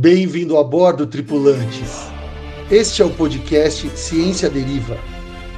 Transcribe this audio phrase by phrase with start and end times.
[0.00, 2.06] Bem-vindo a bordo, tripulantes.
[2.70, 4.96] Este é o podcast Ciência Deriva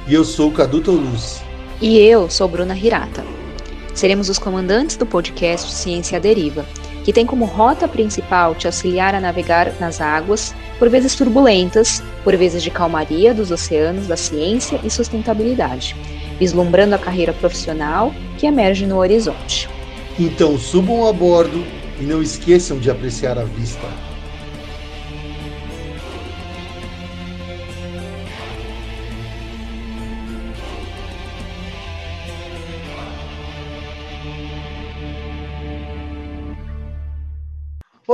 [0.07, 1.43] e eu sou Cadu Toluz.
[1.79, 3.23] E eu sou Bruna Hirata.
[3.93, 6.65] Seremos os comandantes do podcast Ciência Deriva,
[7.03, 12.35] que tem como rota principal te auxiliar a navegar nas águas, por vezes turbulentas, por
[12.35, 15.95] vezes de calmaria dos oceanos da ciência e sustentabilidade,
[16.39, 19.69] vislumbrando a carreira profissional que emerge no horizonte.
[20.19, 21.63] Então subam a bordo
[21.99, 23.87] e não esqueçam de apreciar a vista.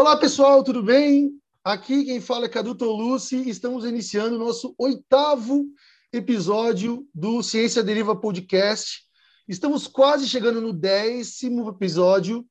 [0.08, 1.38] Olá pessoal, tudo bem?
[1.62, 5.66] Aqui quem fala é Cadu Tolucci estamos iniciando o nosso oitavo
[6.14, 9.02] episódio do Ciência Deriva Podcast.
[9.50, 12.46] Estamos quase chegando no décimo episódio.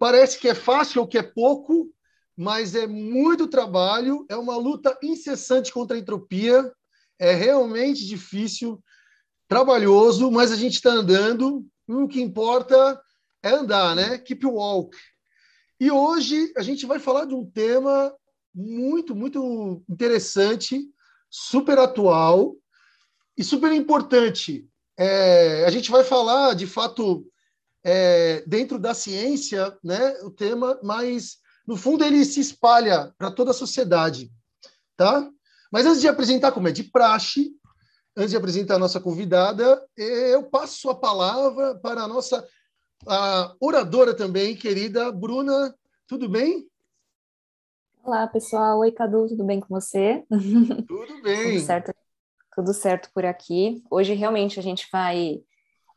[0.00, 1.94] Parece que é fácil ou que é pouco,
[2.36, 6.72] mas é muito trabalho, é uma luta incessante contra a entropia,
[7.20, 8.82] é realmente difícil,
[9.46, 11.64] trabalhoso, mas a gente está andando.
[11.88, 13.00] E o que importa
[13.44, 14.18] é andar, né?
[14.18, 14.96] Keep walk.
[15.80, 18.14] E hoje a gente vai falar de um tema
[18.54, 20.78] muito, muito interessante,
[21.30, 22.54] super atual
[23.34, 24.68] e super importante.
[24.98, 27.26] É, a gente vai falar, de fato,
[27.82, 33.52] é, dentro da ciência, né, o tema, mas no fundo ele se espalha para toda
[33.52, 34.30] a sociedade,
[34.98, 35.30] tá?
[35.72, 37.52] Mas antes de apresentar, como é de praxe,
[38.14, 42.46] antes de apresentar a nossa convidada, eu passo a palavra para a nossa
[43.06, 45.74] a oradora também, querida Bruna.
[46.06, 46.66] Tudo bem?
[48.02, 48.78] Olá, pessoal.
[48.80, 50.24] Oi, Cadu, tudo bem com você?
[50.28, 51.52] Tudo bem.
[51.52, 51.94] tudo certo,
[52.54, 53.82] tudo certo por aqui.
[53.90, 55.40] Hoje realmente a gente vai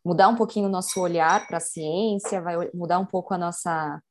[0.04, 4.02] mudar um pouquinho o nosso olhar para a ciência, vai mudar um pouco a nossa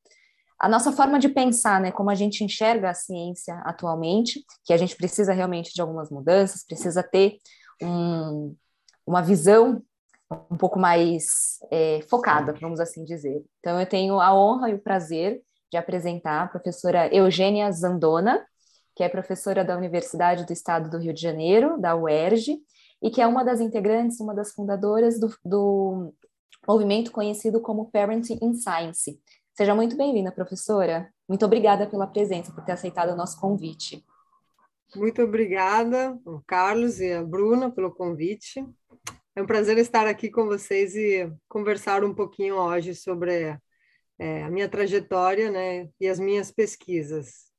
[0.58, 4.76] a nossa forma de pensar, né, como a gente enxerga a ciência atualmente, que a
[4.76, 7.38] gente precisa realmente de algumas mudanças, precisa ter
[7.82, 8.54] um,
[9.04, 9.82] uma visão
[10.50, 13.44] um pouco mais é, focada, vamos assim dizer.
[13.60, 18.44] Então, eu tenho a honra e o prazer de apresentar a professora Eugênia Zandona,
[18.94, 22.58] que é professora da Universidade do Estado do Rio de Janeiro, da UERJ,
[23.02, 26.12] e que é uma das integrantes, uma das fundadoras do, do
[26.66, 29.18] movimento conhecido como Parenting in Science.
[29.54, 31.10] Seja muito bem-vinda, professora.
[31.28, 34.04] Muito obrigada pela presença, por ter aceitado o nosso convite.
[34.94, 38.64] Muito obrigada, Carlos e a Bruna, pelo convite.
[39.34, 43.58] É um prazer estar aqui com vocês e conversar um pouquinho hoje sobre
[44.18, 47.50] é, a minha trajetória né, e as minhas pesquisas.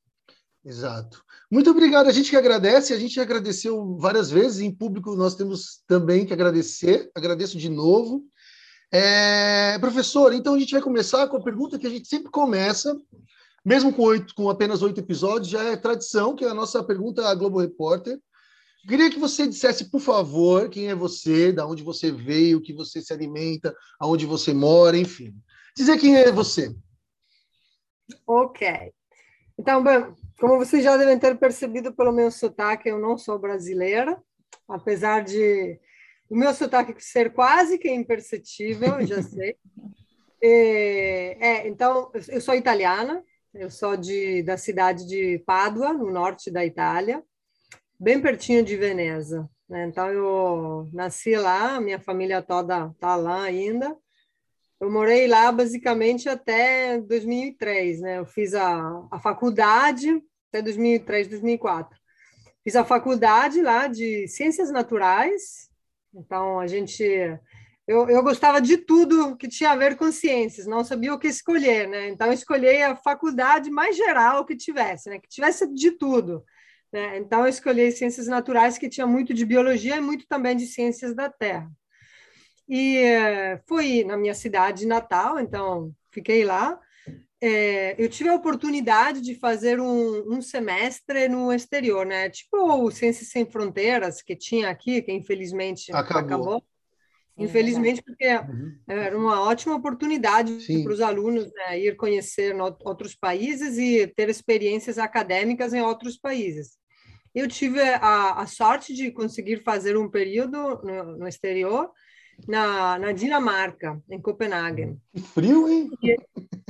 [0.64, 1.22] Exato.
[1.50, 2.06] Muito obrigado.
[2.06, 6.32] A gente que agradece, a gente agradeceu várias vezes, em público nós temos também que
[6.32, 7.10] agradecer.
[7.12, 8.24] Agradeço de novo.
[8.92, 12.96] É, professor, então a gente vai começar com a pergunta que a gente sempre começa,
[13.64, 17.26] mesmo com, oito, com apenas oito episódios, já é tradição, que é a nossa pergunta
[17.26, 18.20] à Globo Repórter.
[18.86, 22.74] Queria que você dissesse, por favor, quem é você, da onde você veio, o que
[22.74, 25.34] você se alimenta, aonde você mora, enfim.
[25.74, 26.74] Dizer quem é você.
[28.26, 28.92] Ok.
[29.58, 34.22] Então, bem, como vocês já devem ter percebido pelo meu sotaque, eu não sou brasileira,
[34.68, 35.80] apesar de
[36.28, 39.56] o meu sotaque ser quase que imperceptível, já sei.
[40.42, 43.24] É, é, então, eu sou italiana,
[43.54, 47.24] eu sou de, da cidade de Pádua, no norte da Itália
[48.04, 49.48] bem pertinho de Veneza.
[49.66, 49.86] Né?
[49.86, 53.96] Então, eu nasci lá, minha família toda está lá ainda.
[54.78, 58.18] Eu morei lá basicamente até 2003, né?
[58.18, 61.98] Eu fiz a, a faculdade até 2003, 2004.
[62.62, 65.70] Fiz a faculdade lá de Ciências Naturais.
[66.14, 67.02] Então, a gente...
[67.86, 71.28] Eu, eu gostava de tudo que tinha a ver com ciências, não sabia o que
[71.28, 72.08] escolher, né?
[72.08, 75.18] Então, escolhi a faculdade mais geral que tivesse, né?
[75.18, 76.44] Que tivesse de tudo.
[76.94, 77.18] Né?
[77.18, 81.12] Então, eu escolhi ciências naturais, que tinha muito de biologia e muito também de ciências
[81.12, 81.68] da terra.
[82.68, 86.78] E eh, fui na minha cidade natal, então fiquei lá.
[87.40, 92.30] É, eu tive a oportunidade de fazer um, um, semestre no exterior, né?
[92.30, 96.20] Tipo o Ciências Sem Fronteiras, que tinha aqui, que infelizmente acabou.
[96.20, 96.64] acabou.
[97.36, 98.78] Infelizmente, porque uhum.
[98.86, 102.54] era uma ótima oportunidade para os alunos né, ir conhecer
[102.84, 106.78] outros países e ter experiências acadêmicas em outros países.
[107.34, 111.90] Eu tive a, a sorte de conseguir fazer um período no, no exterior,
[112.46, 114.96] na, na, Dinamarca, em Copenhague.
[115.32, 115.90] Frio, hein?
[116.02, 116.16] E,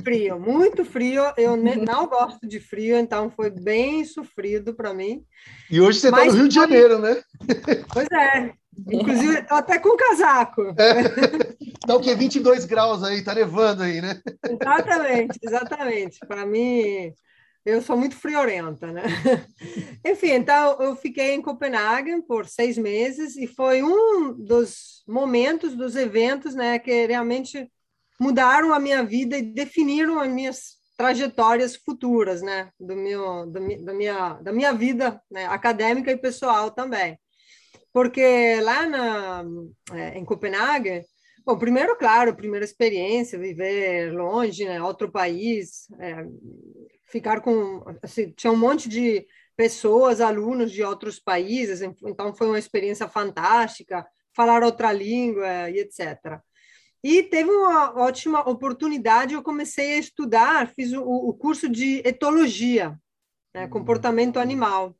[0.03, 1.23] frio, muito frio.
[1.37, 5.23] Eu não gosto de frio, então foi bem sofrido para mim.
[5.69, 7.21] E hoje você está no Rio de Janeiro, né?
[7.93, 8.53] Pois é.
[8.91, 10.61] Inclusive, estou até com casaco.
[10.77, 11.03] É.
[11.87, 12.15] Tá o quê?
[12.15, 14.19] 22 graus aí, tá nevando aí, né?
[14.49, 16.19] Exatamente, exatamente.
[16.27, 17.13] Para mim,
[17.65, 19.03] eu sou muito friorenta, né?
[20.05, 25.95] Enfim, então eu fiquei em Copenhague por seis meses e foi um dos momentos, dos
[25.95, 27.69] eventos, né, que realmente
[28.19, 33.59] mudaram a minha vida e definiram as minhas trajetórias futuras, né, do meu, da
[33.93, 37.19] minha, da minha vida né, acadêmica e pessoal também.
[37.91, 39.43] Porque lá na,
[39.93, 41.03] é, em Copenhague,
[41.45, 46.25] bom, primeiro, claro, primeira experiência, viver longe, né, outro país, é,
[47.05, 47.83] ficar com.
[48.01, 49.25] Assim, tinha um monte de
[49.55, 56.39] pessoas, alunos de outros países, então foi uma experiência fantástica, falar outra língua e etc.
[57.01, 62.99] E teve uma ótima oportunidade, eu comecei a estudar, fiz o, o curso de etologia,
[63.53, 63.69] né, uhum.
[63.69, 64.95] comportamento animal.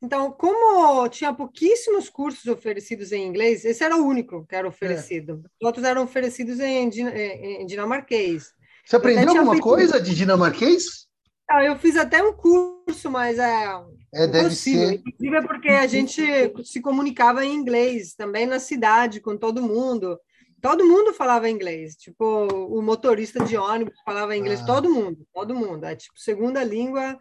[0.00, 5.42] Então, como tinha pouquíssimos cursos oferecidos em inglês, esse era o único que era oferecido.
[5.44, 5.48] É.
[5.60, 8.52] Os outros eram oferecidos em, em, em dinamarquês.
[8.84, 9.64] Você aprendeu alguma feito...
[9.64, 11.07] coisa de dinamarquês?
[11.50, 13.66] Ah, eu fiz até um curso, mas é,
[14.12, 14.94] é deve ser.
[14.94, 16.22] Inclusive é porque a gente
[16.62, 20.18] se comunicava em inglês também na cidade com todo mundo.
[20.60, 24.66] Todo mundo falava inglês, tipo o motorista de ônibus falava inglês, ah.
[24.66, 25.84] todo mundo, todo mundo.
[25.84, 27.18] É tipo segunda língua,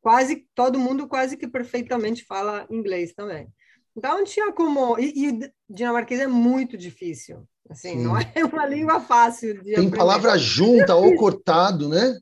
[0.00, 3.46] quase todo mundo quase que perfeitamente fala inglês também.
[3.96, 8.04] Então tinha como e, e dinamarquês é muito difícil, assim, Sim.
[8.04, 9.96] não é uma língua fácil de Tem aprender.
[9.96, 12.16] palavra junta ou cortado, né?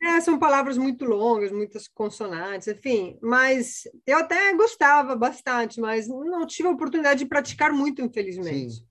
[0.00, 3.18] É, são palavras muito longas, muitas consonantes, enfim.
[3.20, 8.74] Mas eu até gostava bastante, mas não tive a oportunidade de praticar muito, infelizmente.
[8.74, 8.88] Sim.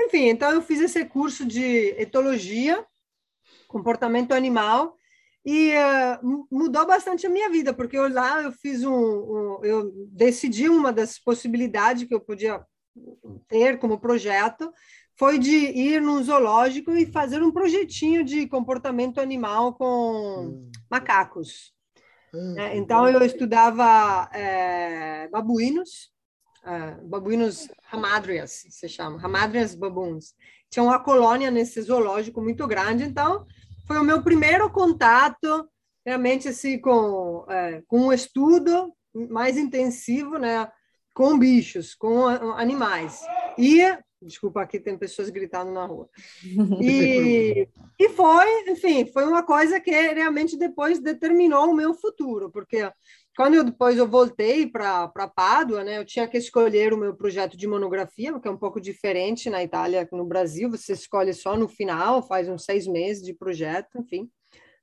[0.00, 2.84] Enfim, então eu fiz esse curso de etologia,
[3.66, 4.96] comportamento animal,
[5.44, 9.90] e uh, mudou bastante a minha vida, porque eu, lá eu fiz um, um, eu
[10.10, 12.64] decidi uma das possibilidades que eu podia
[13.48, 14.72] ter como projeto
[15.18, 20.70] foi de ir num zoológico e fazer um projetinho de comportamento animal com hum.
[20.88, 21.72] macacos.
[22.32, 26.12] Hum, é, então, eu estudava é, babuínos,
[26.64, 30.34] é, babuínos hamadrias, se chama, hamadrias babuns.
[30.70, 33.44] Tinha uma colônia nesse zoológico muito grande, então
[33.86, 35.68] foi o meu primeiro contato
[36.06, 40.70] realmente assim com, é, com um estudo mais intensivo, né,
[41.12, 43.20] com bichos, com animais.
[43.58, 43.82] E
[44.20, 46.08] Desculpa, aqui tem pessoas gritando na rua.
[46.82, 47.68] E,
[47.98, 52.90] e foi, enfim, foi uma coisa que realmente depois determinou o meu futuro, porque
[53.36, 57.56] quando eu depois eu voltei para Pádua, né, eu tinha que escolher o meu projeto
[57.56, 61.56] de monografia, que é um pouco diferente na Itália que no Brasil, você escolhe só
[61.56, 64.28] no final, faz uns seis meses de projeto, enfim.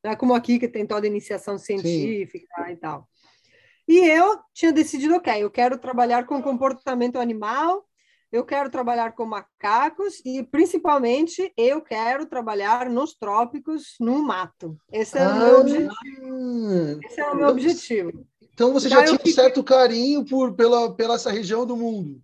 [0.04, 2.72] Não é como aqui que tem toda a iniciação científica Sim.
[2.72, 3.10] e tal.
[3.88, 7.85] E eu tinha decidido, ok, eu quero trabalhar com comportamento animal
[8.32, 14.78] eu quero trabalhar com macacos e, principalmente, eu quero trabalhar nos trópicos, no mato.
[14.92, 17.00] Esse é ah, o meu objetivo.
[17.04, 18.28] Esse é o meu objetivo.
[18.54, 22.22] Então, você já tinha um certo carinho por, pela, pela essa região do mundo.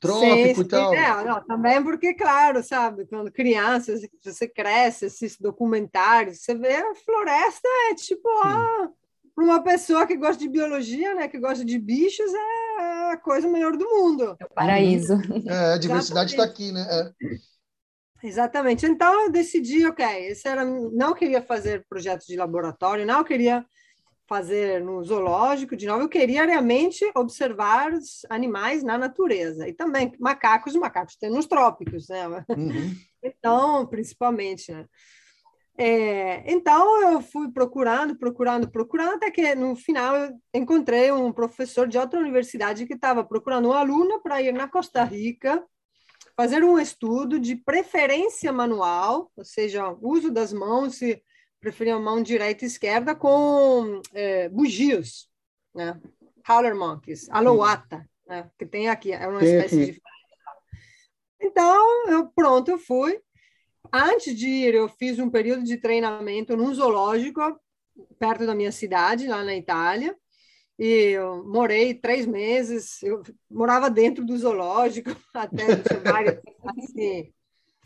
[0.00, 0.94] Trópico sim, e tal.
[0.94, 6.94] É, não, também porque, claro, sabe, quando criança, você cresce, assiste documentários, você vê a
[6.94, 8.90] floresta, é tipo, ah,
[9.34, 13.48] para uma pessoa que gosta de biologia, né, que gosta de bichos, é a coisa
[13.48, 14.36] melhor do mundo.
[14.38, 15.14] É o paraíso.
[15.46, 16.86] É, a diversidade está aqui, né?
[16.90, 18.26] É.
[18.26, 18.86] Exatamente.
[18.86, 23.66] Então eu decidi, ok, esse era, não queria fazer projetos de laboratório, não queria
[24.26, 29.68] fazer no zoológico, de novo, eu queria realmente observar os animais na natureza.
[29.68, 32.26] E também macacos, macacos tem nos trópicos, né?
[32.48, 32.96] Uhum.
[33.22, 34.86] Então, principalmente, né?
[35.76, 41.88] É, então eu fui procurando, procurando, procurando, até que no final eu encontrei um professor
[41.88, 45.64] de outra universidade que estava procurando uma aluna para ir na Costa Rica
[46.36, 51.22] fazer um estudo de preferência manual, ou seja, uso das mãos, se
[51.60, 55.28] preferia mão direita e esquerda, com é, bugios,
[55.74, 56.00] né?
[56.46, 58.50] Howler monkeys, aloata, né?
[58.58, 60.02] que tem aqui, é uma espécie de...
[61.40, 63.18] Então, eu, pronto, eu fui,
[63.96, 67.40] Antes de ir, eu fiz um período de treinamento num zoológico
[68.18, 70.16] perto da minha cidade, lá na Itália.
[70.76, 76.40] E eu morei três meses, eu morava dentro do zoológico, até várias
[76.76, 77.32] assim,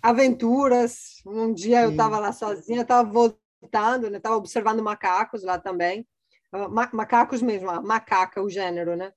[0.01, 1.21] aventuras.
[1.27, 6.09] Um dia eu estava lá sozinha, estava voltando, estava né, observando macacos lá também.
[6.51, 9.13] Ah, ma macacos mesmo, macaca, o gênero, né?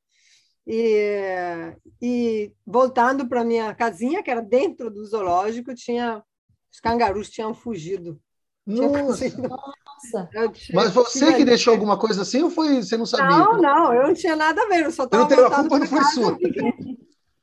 [0.67, 6.21] E, e voltando para minha casinha, que era dentro do zoológico, tinha
[6.71, 8.19] os cangarus tinham fugido.
[8.65, 9.25] Nossa.
[9.37, 10.29] Nossa.
[10.73, 13.37] Mas você que deixou alguma coisa assim ou foi você não sabia?
[13.37, 16.03] Não, não, eu não tinha nada a ver, eu só estava A culpa não foi
[16.05, 16.37] sua.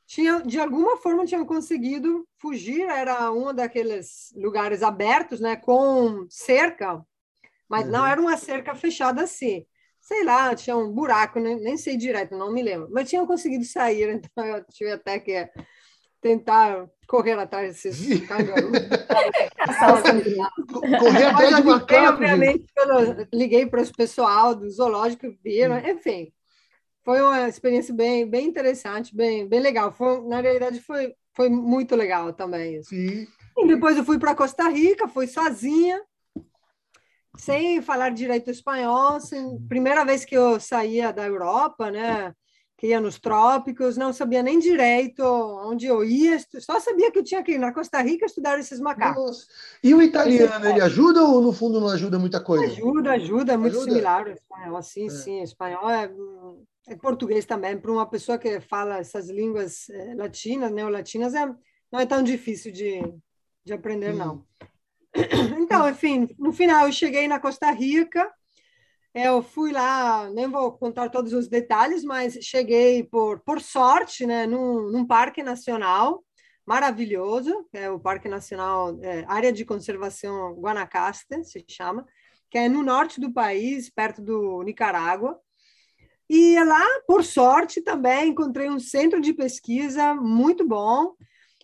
[0.05, 7.05] Tinha, de alguma forma tinham conseguido fugir, era um daqueles lugares abertos, né, com cerca,
[7.69, 7.91] mas uhum.
[7.91, 9.65] não era uma cerca fechada assim.
[10.01, 13.63] sei lá, tinha um buraco, nem, nem sei direto, não me lembro, mas tinham conseguido
[13.63, 15.47] sair, então eu tive até que
[16.21, 18.71] tentar correr atrás desses cangurus.
[20.99, 22.13] correr atrás de macaco.
[22.13, 26.31] Obviamente, eu liguei para o pessoal do zoológico, viram, enfim.
[27.03, 29.91] Foi uma experiência bem, bem interessante, bem, bem legal.
[29.91, 32.77] Foi, na realidade, foi, foi muito legal também.
[32.77, 32.89] Isso.
[32.89, 33.27] Sim.
[33.57, 36.01] E depois eu fui para Costa Rica, fui sozinha,
[37.37, 42.33] sem falar direito espanhol, assim, primeira vez que eu saía da Europa, né?
[42.79, 47.23] Que ia nos trópicos, não sabia nem direito onde eu ia, só sabia que eu
[47.23, 49.21] tinha que ir na Costa Rica estudar esses macacos.
[49.21, 49.45] Nossa.
[49.83, 52.63] E o italiano, ele ajuda ou no fundo não ajuda muita coisa?
[52.63, 53.91] Ajuda, ajuda, é muito ajuda?
[53.91, 55.09] similar ao espanhol, assim, é.
[55.09, 56.09] sim, espanhol é,
[56.87, 61.45] é português também, para uma pessoa que fala essas línguas eh, latinas, neolatinas, é,
[61.91, 63.01] não é tão difícil de,
[63.65, 64.17] de aprender, hum.
[64.17, 64.45] não.
[65.59, 68.31] Então, enfim, no final eu cheguei na Costa Rica,
[69.13, 74.45] eu fui lá, nem vou contar todos os detalhes, mas cheguei por, por sorte, né,
[74.45, 76.23] num, num parque nacional
[76.69, 82.05] maravilhoso, é o Parque Nacional é, Área de Conservação Guanacaste, se chama,
[82.47, 85.39] que é no norte do país, perto do Nicarágua.
[86.29, 91.15] E lá, por sorte, também encontrei um centro de pesquisa muito bom,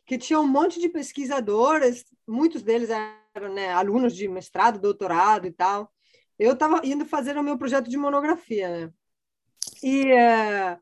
[0.08, 5.52] que tinha um monte de pesquisadores, muitos deles eram né, alunos de mestrado, doutorado e
[5.52, 5.94] tal.
[6.38, 8.94] Eu estava indo fazer o meu projeto de monografia, né?
[9.82, 10.78] E, uh,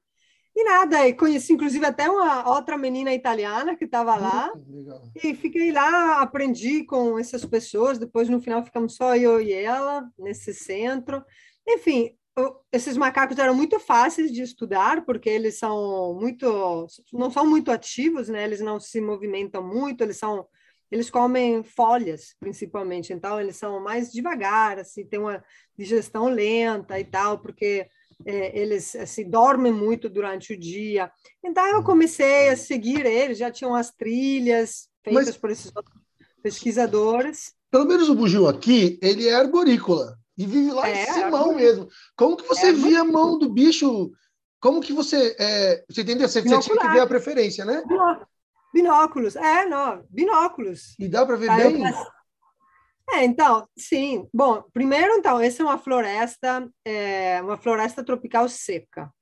[0.56, 4.52] e nada, e conheci inclusive até uma outra menina italiana que estava lá.
[4.68, 5.02] Legal.
[5.16, 7.98] E fiquei lá, aprendi com essas pessoas.
[7.98, 11.24] Depois, no final, ficamos só eu e ela nesse centro.
[11.68, 12.16] Enfim,
[12.72, 18.28] esses macacos eram muito fáceis de estudar porque eles são muito não são muito ativos
[18.28, 20.48] né eles não se movimentam muito eles são
[20.94, 25.44] eles comem folhas principalmente então eles são mais devagar assim tem uma
[25.78, 27.88] digestão lenta e tal porque
[28.26, 31.12] é, eles assim dormem muito durante o dia
[31.44, 35.72] então eu comecei a seguir eles já tinham as trilhas feitas Mas, por esses
[36.44, 41.54] pesquisadores pelo menos o bugio aqui ele é arborícola e vive lá é, em Simão
[41.54, 41.88] mesmo.
[42.16, 44.12] Como que você é, via a mão do bicho?
[44.60, 45.36] Como que você.
[45.40, 46.28] É, você entendeu?
[46.28, 47.84] Você, você tinha que ver a preferência, né?
[48.74, 50.96] Binóculos, é, não, binóculos.
[50.98, 51.84] E dá para ver bem?
[53.12, 54.28] É, então, sim.
[54.34, 59.14] Bom, primeiro, então, essa é uma floresta, é, uma floresta tropical seca.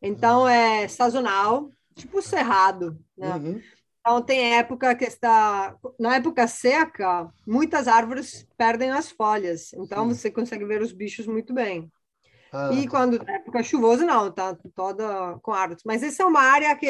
[0.00, 3.34] Então, é sazonal, tipo cerrado, né?
[3.34, 3.60] Uhum.
[4.00, 5.74] Então, tem época que está.
[5.98, 9.72] Na época seca, muitas árvores perdem as folhas.
[9.72, 10.14] Então, Sim.
[10.14, 11.90] você consegue ver os bichos muito bem.
[12.52, 12.70] Ah.
[12.72, 15.82] E quando é época chuvosa, não, tá toda com árvores.
[15.84, 16.86] Mas essa é uma área que,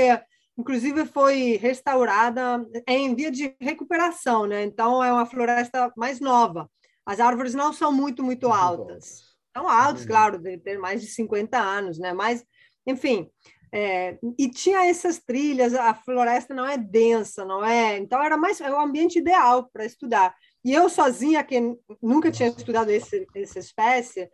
[0.57, 4.63] inclusive, foi restaurada é em via de recuperação, né?
[4.65, 6.71] Então, é uma floresta mais nova.
[7.07, 9.35] As árvores não são muito, muito, altas.
[9.57, 12.13] São altas, claro, de ter mais de 50 anos, né?
[12.13, 12.45] Mas,
[12.87, 13.31] enfim,
[13.77, 17.99] é, e tinha essas trilhas, a floresta não é densa, não é?
[17.99, 20.33] Então era mais é o ambiente ideal para estudar.
[20.65, 21.61] E eu sozinha, que
[22.01, 24.31] nunca tinha estudado esse, essa espécie,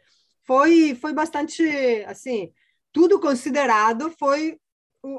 [0.47, 1.65] foi foi bastante
[2.07, 2.53] assim,
[2.93, 4.59] tudo considerado foi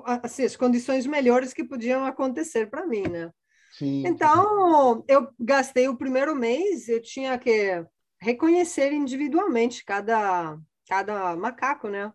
[0.05, 3.31] assim, as condições melhores que podiam acontecer para mim, né?
[3.71, 4.05] Sim.
[4.05, 7.83] Então, eu gastei o primeiro mês, eu tinha que
[8.19, 10.57] reconhecer individualmente cada
[10.87, 12.11] cada macaco, né?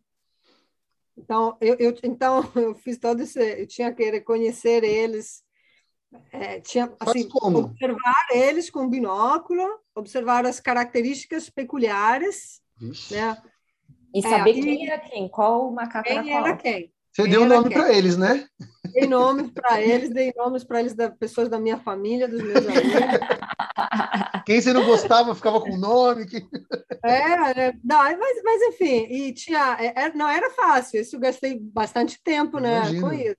[1.17, 3.41] Então, eu, eu, então, eu fiz todo esse.
[3.41, 5.43] Eu tinha que reconhecer eles,
[6.31, 12.61] é, tinha, assim, observar eles com binóculo, observar as características peculiares,
[13.11, 13.43] né?
[14.15, 16.93] E saber é, quem era quem, qual macaco quem era, era quem.
[17.17, 18.47] Você deu nome para eles, né?
[18.93, 22.57] Dei nomes para eles, dei nomes para eles das pessoas da minha família, dos meus
[22.57, 22.93] amigos.
[24.45, 26.27] Quem você não gostava ficava com nome.
[26.27, 26.47] Que...
[27.03, 31.21] É, é, não, mas, mas enfim, e tinha, é, é, não era fácil, isso eu
[31.21, 33.37] gastei bastante tempo né, com isso.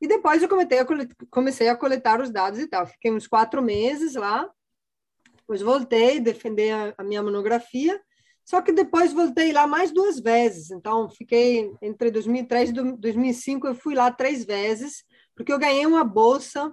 [0.00, 0.86] E depois eu comecei a,
[1.30, 2.86] comecei a coletar os dados e tal.
[2.86, 4.48] Fiquei uns quatro meses lá,
[5.36, 8.00] depois voltei, defender a, a minha monografia,
[8.44, 10.70] só que depois voltei lá mais duas vezes.
[10.70, 16.04] Então, fiquei entre 2003 e 2005, eu fui lá três vezes, porque eu ganhei uma
[16.04, 16.72] bolsa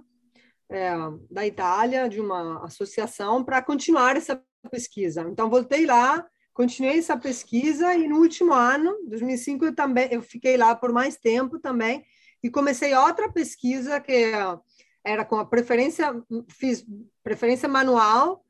[0.70, 0.94] é,
[1.30, 5.22] da Itália, de uma associação, para continuar essa pesquisa.
[5.30, 10.58] Então, voltei lá, continuei essa pesquisa e no último ano, 2005, eu também eu fiquei
[10.58, 12.04] lá por mais tempo também
[12.44, 14.32] e comecei outra pesquisa que
[15.04, 16.14] era com a preferência,
[16.50, 16.86] fiz
[17.24, 18.44] preferência manual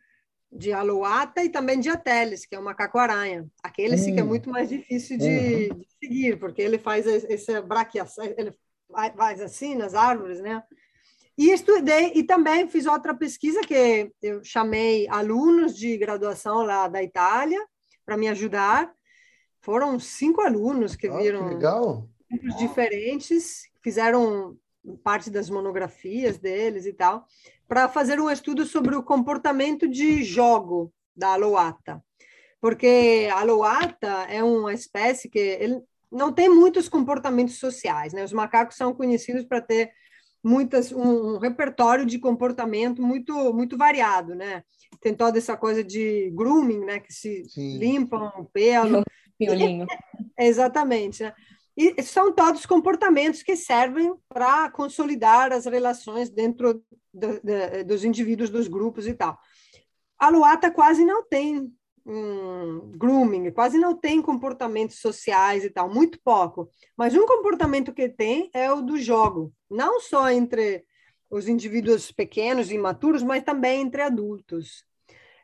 [0.51, 3.47] de aloata e também de ateles, que é o macaco-aranha.
[3.61, 3.97] Aquele hum.
[3.97, 4.27] sim que é hum.
[4.27, 5.79] muito mais difícil de, uhum.
[5.79, 8.53] de seguir, porque ele faz essa braquiação, ele
[9.15, 10.63] faz assim nas árvores, né?
[11.37, 17.01] E estudei, e também fiz outra pesquisa que eu chamei alunos de graduação lá da
[17.01, 17.65] Itália
[18.05, 18.91] para me ajudar,
[19.61, 22.09] foram cinco alunos que Ah, viram que legal.
[22.29, 24.57] grupos diferentes, fizeram
[25.03, 27.25] parte das monografias deles e tal,
[27.69, 32.03] para fazer um estudo sobre o comportamento de jogo da aloata.
[32.59, 35.79] Porque a aloata é uma espécie que ele
[36.11, 38.23] não tem muitos comportamentos sociais, né?
[38.23, 39.91] Os macacos são conhecidos para ter
[40.43, 44.63] muitas um, um repertório de comportamento muito muito variado, né?
[44.99, 47.77] Tem toda essa coisa de grooming, né, que se Sim.
[47.77, 49.03] limpam o pelo,
[49.37, 49.85] Piolinho.
[50.37, 51.23] Exatamente.
[51.23, 51.33] Né?
[51.81, 56.83] E são todos comportamentos que servem para consolidar as relações dentro
[57.13, 59.39] do- da- dos indivíduos, dos grupos e tal.
[60.17, 61.73] A luata quase não tem
[62.05, 66.69] hum, grooming, quase não tem comportamentos sociais e tal, muito pouco.
[66.97, 70.83] Mas um comportamento que tem é o do jogo, não só entre
[71.29, 74.83] os indivíduos pequenos e imaturos, mas também entre adultos.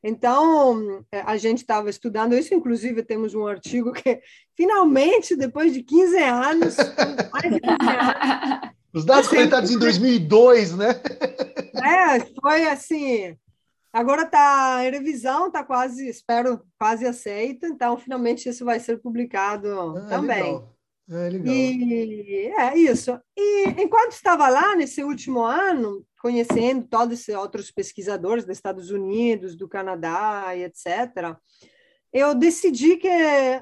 [0.07, 4.21] Então, eh, a gente estava estudando isso, inclusive temos um artigo que,
[4.55, 6.75] finalmente, depois de 15 anos,
[7.33, 9.35] mais de 15 anos, Os dados Sim.
[9.37, 10.89] coletados em 2002, né?
[11.83, 13.35] é, foi assim.
[13.91, 17.65] Agora está em revisão, está quase, espero, quase aceita.
[17.67, 20.43] Então, finalmente, isso vai ser publicado Ah, também.
[20.43, 20.74] legal.
[21.09, 21.53] É legal.
[21.53, 23.19] E é isso.
[23.37, 29.55] E enquanto estava lá nesse último ano, conhecendo todos esses outros pesquisadores dos Estados Unidos,
[29.55, 31.35] do Canadá e etc.,
[32.11, 33.07] eu decidi que,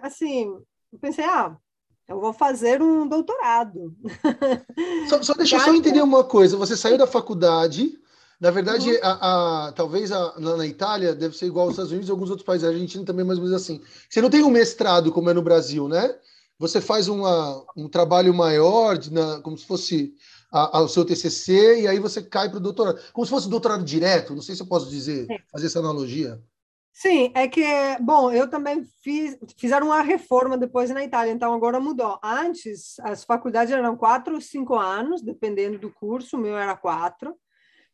[0.01, 0.45] assim,
[0.91, 1.57] eu pensei, ah,
[2.07, 3.93] eu vou fazer um doutorado.
[5.09, 6.55] Só, só deixa eu só entender uma coisa.
[6.57, 7.97] Você saiu da faculdade.
[8.39, 8.99] Na verdade, Uhum.
[9.01, 12.29] a, a- talvez a- na, na Itália deve ser igual aos Estados Unidos e alguns
[12.29, 12.67] outros países.
[12.67, 13.81] A Argentina também, mais ou menos assim.
[14.09, 16.13] Você não tem um mestrado como é no Brasil, né?
[16.59, 20.13] Você faz uma, um trabalho maior, na- como se fosse
[20.51, 22.99] a- o seu TCC, e aí você cai para o doutorado.
[23.11, 24.35] Como se fosse doutorado direto.
[24.35, 25.37] Não sei se eu posso dizer, Sim.
[25.51, 26.39] fazer essa analogia.
[26.95, 27.65] Sim, é que,
[28.01, 32.19] bom, eu também fiz, fizeram uma reforma depois na Itália, então agora mudou.
[32.23, 37.35] Antes, as faculdades eram quatro ou cinco anos, dependendo do curso, o meu era quatro,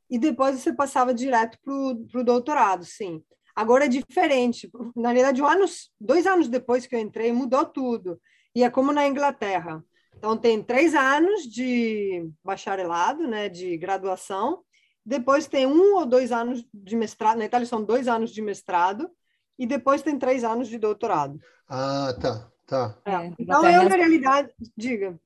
[0.09, 3.23] e depois você passava direto para o doutorado, sim.
[3.55, 4.69] Agora é diferente.
[4.93, 5.63] Na realidade, um ano,
[5.99, 8.19] dois anos depois que eu entrei, mudou tudo.
[8.55, 9.83] E é como na Inglaterra.
[10.17, 14.63] Então, tem três anos de bacharelado, né, de graduação,
[15.05, 17.37] depois tem um ou dois anos de mestrado.
[17.37, 19.09] Na Itália são dois anos de mestrado
[19.57, 21.39] e depois tem três anos de doutorado.
[21.67, 22.97] Ah, tá, tá.
[23.05, 23.11] É.
[23.27, 25.19] É, Então, eu, era- na realidade, diga.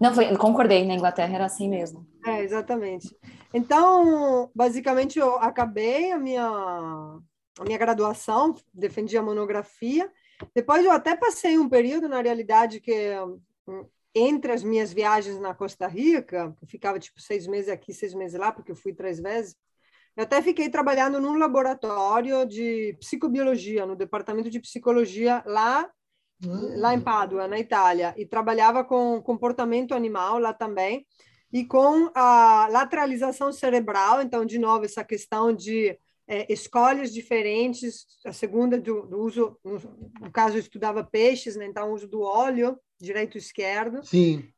[0.00, 2.06] Não, foi, concordei, na Inglaterra era assim mesmo.
[2.24, 3.14] É, exatamente.
[3.52, 10.10] Então, basicamente, eu acabei a minha, a minha graduação, defendi a monografia.
[10.54, 13.10] Depois, eu até passei um período, na realidade, que
[13.66, 18.14] hum, entre as minhas viagens na Costa Rica, eu ficava tipo seis meses aqui, seis
[18.14, 19.56] meses lá, porque eu fui três vezes.
[20.16, 25.90] Eu até fiquei trabalhando num laboratório de psicobiologia, no departamento de psicologia lá
[26.44, 31.06] lá em Pádua, na Itália, e trabalhava com comportamento animal lá também,
[31.52, 35.96] e com a lateralização cerebral, então, de novo, essa questão de
[36.32, 39.78] é, escolhas diferentes, a segunda do, do uso, no,
[40.18, 44.00] no caso, eu estudava peixes, né, então, o uso do óleo, direito e esquerdo,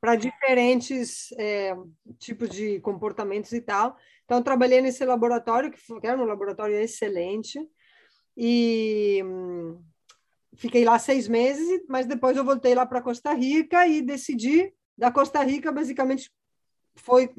[0.01, 1.75] para diferentes é,
[2.21, 3.97] tipos de comportamentos e tal.
[4.25, 7.59] Então, trabalhei nesse laboratório, que, foi, que era um laboratório excelente,
[8.37, 9.83] e hum,
[10.55, 15.11] fiquei lá seis meses, mas depois eu voltei lá para Costa Rica e decidi, da
[15.11, 16.31] Costa Rica, basicamente,
[16.97, 17.31] foi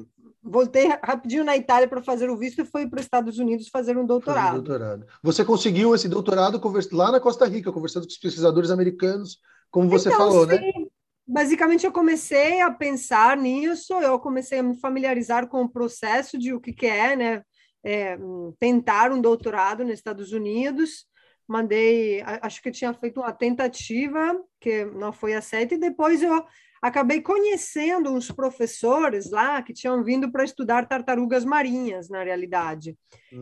[0.42, 3.98] voltei rapidinho na Itália para fazer o visto e fui para os Estados Unidos fazer
[3.98, 4.46] um doutorado.
[4.46, 5.06] Fazer doutorado.
[5.22, 6.60] Você conseguiu esse doutorado
[6.92, 9.38] lá na Costa Rica, conversando com os pesquisadores americanos,
[9.70, 10.58] como você Então, falou, né?
[10.58, 10.88] sim,
[11.28, 16.54] Basicamente, eu comecei a pensar nisso, eu comecei a me familiarizar com o processo de
[16.54, 17.42] o que, que é, né?
[17.82, 18.16] É,
[18.60, 21.04] tentar um doutorado nos Estados Unidos.
[21.48, 26.44] Mandei, acho que tinha feito uma tentativa que não foi aceita, e depois eu
[26.80, 32.96] acabei conhecendo uns professores lá que tinham vindo para estudar tartarugas marinhas, na realidade.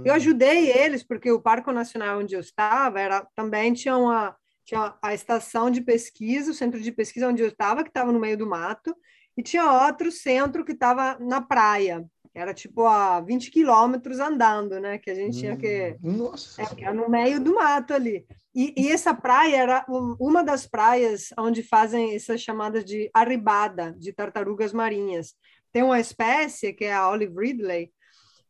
[0.05, 4.97] Eu ajudei eles, porque o Parque Nacional onde eu estava era, também tinha uma tinha
[5.03, 8.39] a estação de pesquisa, o centro de pesquisa onde eu estava, que estava no meio
[8.39, 8.97] do mato,
[9.37, 14.99] e tinha outro centro que estava na praia, era tipo a 20 quilômetros andando, né?
[14.99, 15.97] Que a gente tinha que.
[16.03, 16.63] Nossa.
[16.63, 18.27] É, no meio do mato ali.
[18.53, 23.95] E, e essa praia era um, uma das praias onde fazem essas chamadas de arribada,
[23.97, 25.35] de tartarugas marinhas.
[25.73, 27.93] Tem uma espécie, que é a Olive Ridley,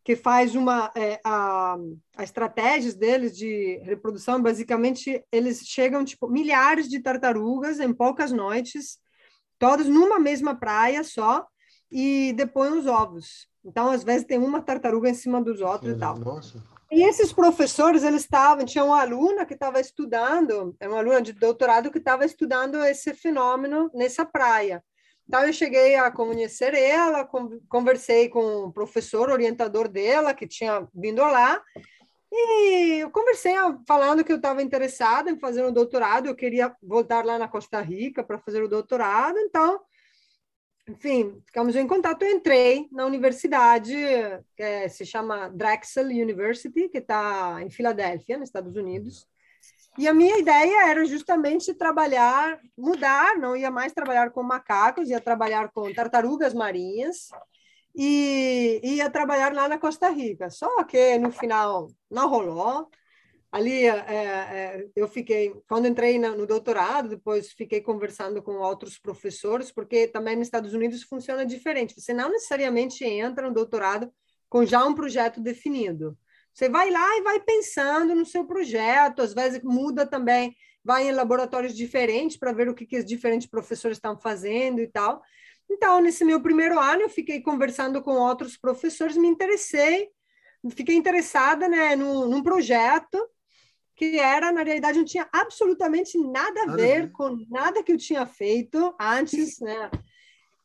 [0.02, 1.76] que faz uma é, a,
[2.16, 8.98] a estratégias deles de reprodução basicamente eles chegam tipo milhares de tartarugas em poucas noites
[9.58, 11.46] todas numa mesma praia só
[11.90, 15.98] e depois os ovos então às vezes tem uma tartaruga em cima dos outros e
[15.98, 16.62] tal Nossa.
[16.94, 21.32] E esses professores, eles estavam, tinha uma aluna que estava estudando, é uma aluna de
[21.32, 24.80] doutorado que estava estudando esse fenômeno nessa praia.
[25.26, 27.28] Então, eu cheguei a conhecer ela,
[27.68, 31.60] conversei com o professor orientador dela, que tinha vindo lá,
[32.30, 33.54] e eu conversei
[33.88, 37.80] falando que eu estava interessada em fazer um doutorado, eu queria voltar lá na Costa
[37.80, 39.80] Rica para fazer o doutorado, então
[40.88, 42.22] enfim, ficamos em contato.
[42.22, 43.94] Eu entrei na universidade,
[44.56, 49.26] que é, se chama Drexel University, que está em Filadélfia, nos Estados Unidos.
[49.96, 55.20] E a minha ideia era justamente trabalhar, mudar, não ia mais trabalhar com macacos, ia
[55.20, 57.30] trabalhar com tartarugas marinhas
[57.94, 60.50] e ia trabalhar lá na Costa Rica.
[60.50, 62.90] Só que no final não rolou
[63.54, 69.70] ali é, é, eu fiquei quando entrei no doutorado depois fiquei conversando com outros professores
[69.70, 71.94] porque também nos Estados Unidos funciona diferente.
[71.94, 74.12] Você não necessariamente entra no doutorado
[74.48, 76.18] com já um projeto definido.
[76.52, 81.12] Você vai lá e vai pensando no seu projeto às vezes muda também vai em
[81.12, 85.22] laboratórios diferentes para ver o que, que os diferentes professores estão fazendo e tal.
[85.70, 90.10] Então nesse meu primeiro ano eu fiquei conversando com outros professores me interessei
[90.70, 93.18] fiquei interessada né, num, num projeto
[93.96, 98.26] que era, na realidade, não tinha absolutamente nada a ver com nada que eu tinha
[98.26, 99.90] feito antes, né?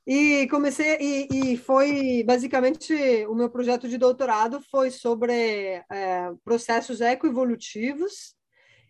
[0.05, 2.93] E comecei, e, e foi basicamente
[3.27, 8.33] o meu projeto de doutorado foi sobre é, processos ecoevolutivos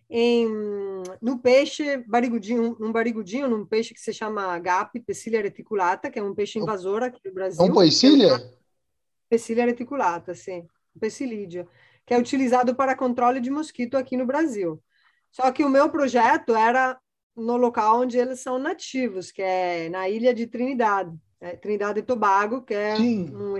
[0.10, 0.47] em,
[1.21, 6.23] no peixe barigudinho, um barigudinho, num peixe que se chama GAP, Pecilia reticulata, que é
[6.23, 7.65] um peixe invasor aqui no Brasil.
[7.65, 8.52] É um Pecilia?
[9.30, 10.65] Pecilia reticulata, sim,
[10.97, 11.67] Pecilídeo
[12.06, 14.82] que é utilizado para controle de mosquito aqui no Brasil.
[15.32, 16.98] Só que o meu projeto era
[17.36, 22.04] no local onde eles são nativos, que é na ilha de Trinidade, é, Trinidade e
[22.04, 23.30] Tobago, que é sim.
[23.34, 23.56] um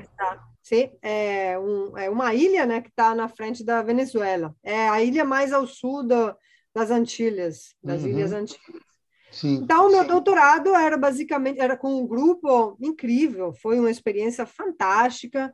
[0.62, 4.56] sim, é, um, é uma ilha, né, que está na frente da Venezuela.
[4.64, 6.36] É a ilha mais ao sul do,
[6.74, 8.10] das Antilhas, das uhum.
[8.10, 8.90] Ilhas Antilhas.
[9.32, 10.08] Sim, então, o meu sim.
[10.08, 15.54] doutorado era basicamente era com um grupo incrível, foi uma experiência fantástica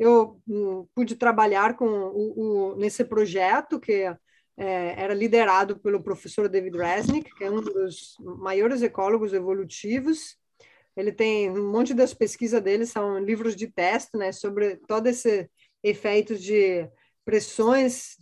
[0.00, 4.16] eu um, pude trabalhar com o, o, nesse projeto que é,
[4.56, 10.38] era liderado pelo professor David Resnick, que é um dos maiores ecólogos evolutivos.
[10.96, 15.50] Ele tem um monte das pesquisas dele são livros de teste, né, sobre todo esse
[15.84, 16.88] efeito de
[17.22, 18.16] pressões,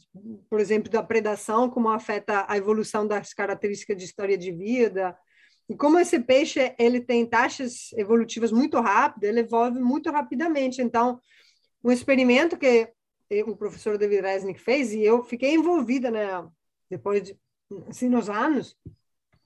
[0.51, 5.17] por exemplo, da predação, como afeta a evolução das características de história de vida,
[5.69, 10.81] e como esse peixe ele tem taxas evolutivas muito rápidas, ele evolve muito rapidamente.
[10.81, 11.21] Então,
[11.83, 12.93] um experimento que
[13.47, 16.29] o professor David Resnick fez e eu fiquei envolvida, né,
[16.91, 17.38] depois de
[17.88, 18.77] assim, nos anos,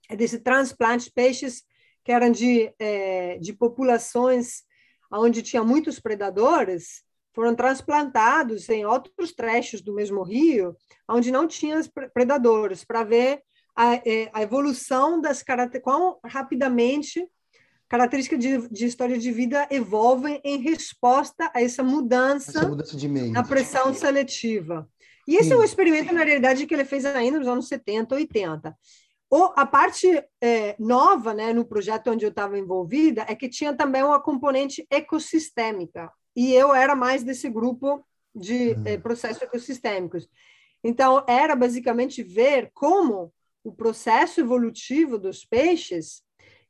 [0.08, 1.64] é desse transplante de peixes
[2.04, 4.62] que eram de, é, de populações
[5.10, 7.02] onde tinha muitos predadores,
[7.34, 10.76] foram transplantados em outros trechos do mesmo rio,
[11.08, 11.80] onde não tinha
[12.12, 13.42] predadores, para ver
[13.74, 17.26] a, é, a, evolução das características, quão rapidamente
[17.92, 22.96] características de, de, história de vida evolvem em resposta a essa mudança, essa mudança
[23.30, 24.88] na pressão seletiva.
[25.28, 25.52] E esse Sim.
[25.52, 28.74] é um experimento, na realidade, que ele fez ainda nos anos 70, 80.
[29.30, 33.74] O, a parte é, nova né, no projeto onde eu estava envolvida é que tinha
[33.74, 38.02] também uma componente ecossistêmica, e eu era mais desse grupo
[38.34, 38.82] de uhum.
[38.86, 40.26] é, processos ecossistêmicos.
[40.82, 43.30] Então, era basicamente ver como
[43.62, 46.22] o processo evolutivo dos peixes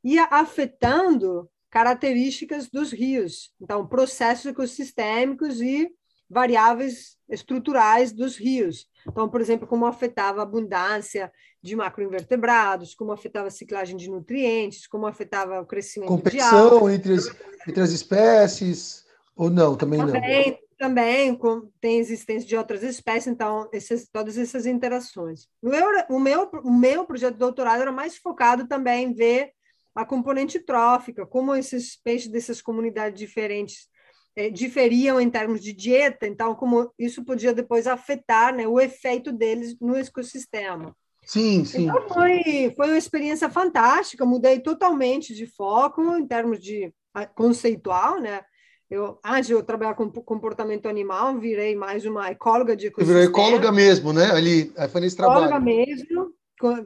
[0.03, 5.89] ia afetando características dos rios, então processos ecossistêmicos e
[6.29, 8.87] variáveis estruturais dos rios.
[9.07, 14.87] Então, por exemplo, como afetava a abundância de macroinvertebrados, como afetava a ciclagem de nutrientes,
[14.87, 16.95] como afetava o crescimento Competição de algas.
[16.95, 17.27] entre as,
[17.67, 20.53] entre as espécies, ou não, também, também não?
[20.77, 21.39] Também
[21.79, 25.47] tem existência de outras espécies, então, esses, todas essas interações.
[25.61, 29.53] O meu, o, meu, o meu projeto de doutorado era mais focado também em ver
[29.95, 33.87] a componente trófica, como esses peixes dessas comunidades diferentes
[34.35, 39.31] é, diferiam em termos de dieta, então como isso podia depois afetar né, o efeito
[39.31, 40.95] deles no ecossistema.
[41.25, 41.83] Sim, sim.
[41.83, 46.91] Então foi, foi uma experiência fantástica, mudei totalmente de foco em termos de
[47.35, 48.41] conceitual, né?
[48.89, 53.19] Eu, antes de eu trabalhar com comportamento animal, virei mais uma ecóloga de ecossistema.
[53.19, 54.31] Virou ecóloga mesmo, né?
[54.31, 55.45] Ali, foi nesse trabalho.
[55.45, 56.33] Ecóloga mesmo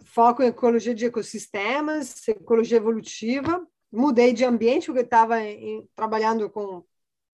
[0.04, 3.66] foco em ecologia de ecossistemas, ecologia evolutiva.
[3.92, 5.36] Mudei de ambiente, porque estava
[5.96, 6.84] trabalhando com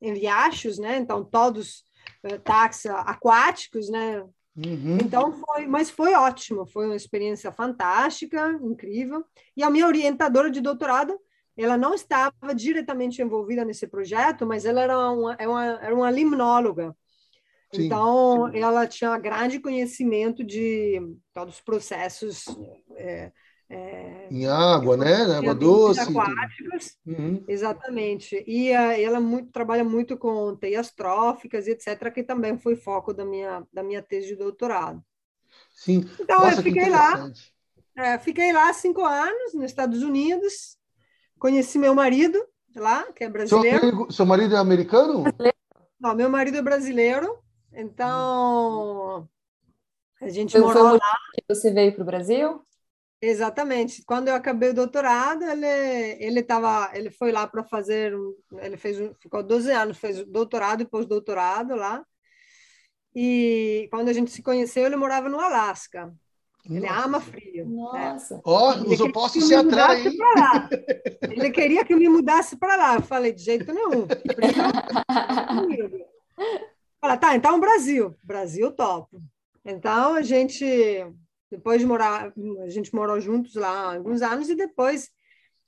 [0.04, 0.98] em riachos, né?
[0.98, 1.84] Então, todos
[2.26, 4.22] uh, taxa aquáticos, né?
[4.56, 4.98] Uhum.
[5.02, 9.26] Então, foi, mas foi ótimo, foi uma experiência fantástica, incrível.
[9.56, 11.18] E a minha orientadora de doutorado,
[11.58, 15.96] ela não estava diretamente envolvida nesse projeto, mas ela era uma, era é uma, era
[15.96, 16.96] uma limnóloga.
[17.74, 17.86] Sim.
[17.86, 21.02] Então, ela tinha grande conhecimento de
[21.34, 22.46] todos os processos
[22.96, 23.32] é,
[23.70, 25.24] é, em água, né?
[25.36, 26.00] Água doce.
[26.00, 27.44] Aquáticos, uhum.
[27.48, 28.44] exatamente.
[28.46, 33.26] E uh, ela muito, trabalha muito com teias tróficas, etc., que também foi foco da
[33.26, 35.04] minha, da minha tese de doutorado.
[35.74, 36.08] Sim.
[36.20, 37.32] Então, Nossa, eu fiquei lá.
[37.96, 40.78] É, fiquei lá cinco anos, nos Estados Unidos.
[41.40, 42.44] Conheci meu marido
[42.76, 43.80] lá, que é brasileiro.
[43.80, 45.24] Seu, seu marido é americano?
[46.00, 47.43] Não, meu marido é brasileiro.
[47.76, 49.28] Então,
[50.22, 51.18] a gente foi, morou lá.
[51.50, 52.62] Você veio para o Brasil?
[53.22, 54.04] Exatamente.
[54.06, 55.66] Quando eu acabei o doutorado, ele
[56.20, 58.14] ele tava, ele foi lá para fazer,
[58.62, 62.06] ele fez, ficou 12 anos, fez doutorado e pós-doutorado lá.
[63.16, 66.14] E quando a gente se conheceu, ele morava no Alasca.
[66.70, 67.06] Ele Nossa.
[67.06, 67.66] ama frio.
[67.66, 67.76] Né?
[67.76, 68.42] Nossa.
[68.44, 68.84] Ó, né?
[68.88, 70.18] oh, os opostos se atraem.
[71.22, 72.96] Ele queria que eu me mudasse para lá.
[72.96, 74.08] Eu falei, de jeito nenhum.
[77.04, 78.16] Fala, tá, então Brasil.
[78.24, 79.10] Brasil, top.
[79.66, 80.66] Então a gente
[81.52, 82.32] depois de morar,
[82.64, 85.10] a gente morou juntos lá alguns anos e depois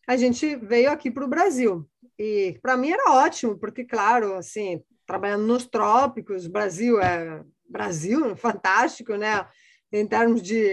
[0.08, 1.86] a gente veio aqui para o Brasil.
[2.18, 9.18] E para mim era ótimo, porque, claro, assim, trabalhando nos trópicos, Brasil é Brasil, fantástico,
[9.18, 9.46] né?
[9.92, 10.66] Em termos de,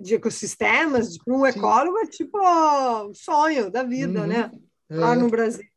[0.00, 4.26] de ecossistemas, para um ecólogo é tipo o sonho da vida, uhum.
[4.26, 4.50] né?
[4.88, 5.16] Lá é.
[5.16, 5.75] no Brasil.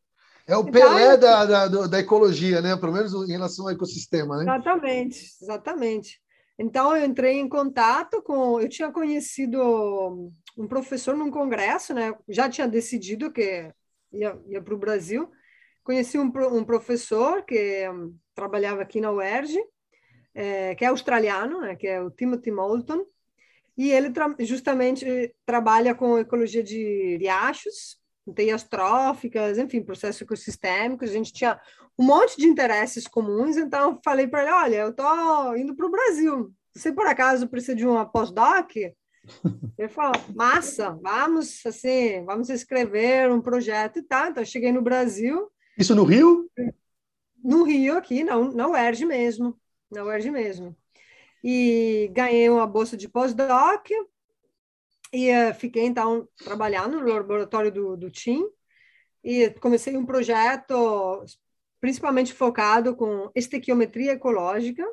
[0.50, 2.76] É o Pelé da, da, da, ecologia, né?
[2.76, 4.42] Pelo menos em relação ao ecossistema, né?
[4.42, 6.20] Exatamente, exatamente.
[6.58, 8.60] Então, eu entrei em contato com.
[8.60, 12.12] Eu tinha conhecido um professor num congresso, né?
[12.28, 13.72] Já tinha decidido que
[14.12, 15.30] ia, ia para o Brasil.
[15.84, 19.56] Conheci um, um professor que um, trabalhava aqui na UERJ,
[20.34, 21.76] é, que é australiano, né?
[21.76, 23.04] que é o Timothy Moulton,
[23.76, 27.99] e ele tra justamente trabalha com ecologia de riachos,
[28.32, 31.10] teias tróficas, enfim, processos ecossistêmicos.
[31.10, 31.60] A gente tinha
[31.98, 35.86] um monte de interesses comuns, então eu falei para ele: olha, eu estou indo para
[35.86, 36.52] o Brasil.
[36.74, 38.76] Você por acaso precisa de uma pós-doc?
[38.76, 44.28] Ele falou: massa, vamos assim, vamos escrever um projeto e tal.
[44.28, 45.50] Então, eu cheguei no Brasil.
[45.76, 46.50] Isso no Rio?
[47.42, 49.58] No Rio, aqui, na, na UERJ mesmo.
[49.90, 50.76] Na UERJ mesmo.
[51.42, 53.88] E ganhei uma bolsa de pós-doc,
[55.12, 58.44] e uh, fiquei, então, trabalhando no laboratório do, do TIM
[59.22, 61.24] e comecei um projeto
[61.80, 64.86] principalmente focado com estequiometria ecológica,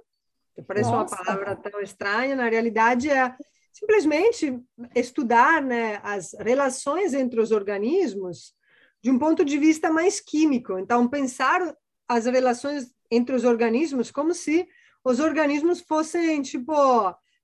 [0.55, 1.15] que parece Nossa.
[1.15, 3.35] uma palavra tão estranha, na realidade é
[3.73, 4.59] simplesmente
[4.95, 8.55] estudar né, as relações entre os organismos
[9.03, 10.79] de um ponto de vista mais químico.
[10.79, 11.75] Então, pensar
[12.07, 14.67] as relações entre os organismos como se
[15.03, 16.73] os organismos fossem, tipo,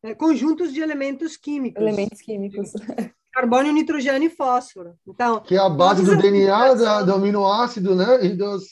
[0.03, 1.81] é, conjuntos de elementos químicos.
[1.81, 2.71] Elementos químicos.
[3.31, 4.95] Carbono, nitrogênio e fósforo.
[5.07, 8.25] Então, que é a base do DNA, da, do aminoácido, né?
[8.25, 8.65] E dos,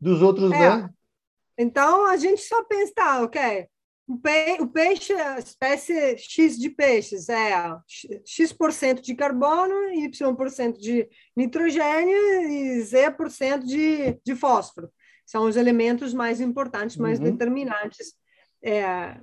[0.00, 0.58] dos outros, é.
[0.58, 0.90] né?
[1.56, 3.68] Então, a gente só pensa, tá, ok,
[4.08, 7.76] o peixe, a espécie X de peixes é
[8.24, 12.16] X% de carbono, Y% de nitrogênio
[12.50, 14.90] e Z% de, de fósforo.
[15.26, 17.26] São os elementos mais importantes, mais uhum.
[17.26, 18.14] determinantes
[18.64, 19.20] é,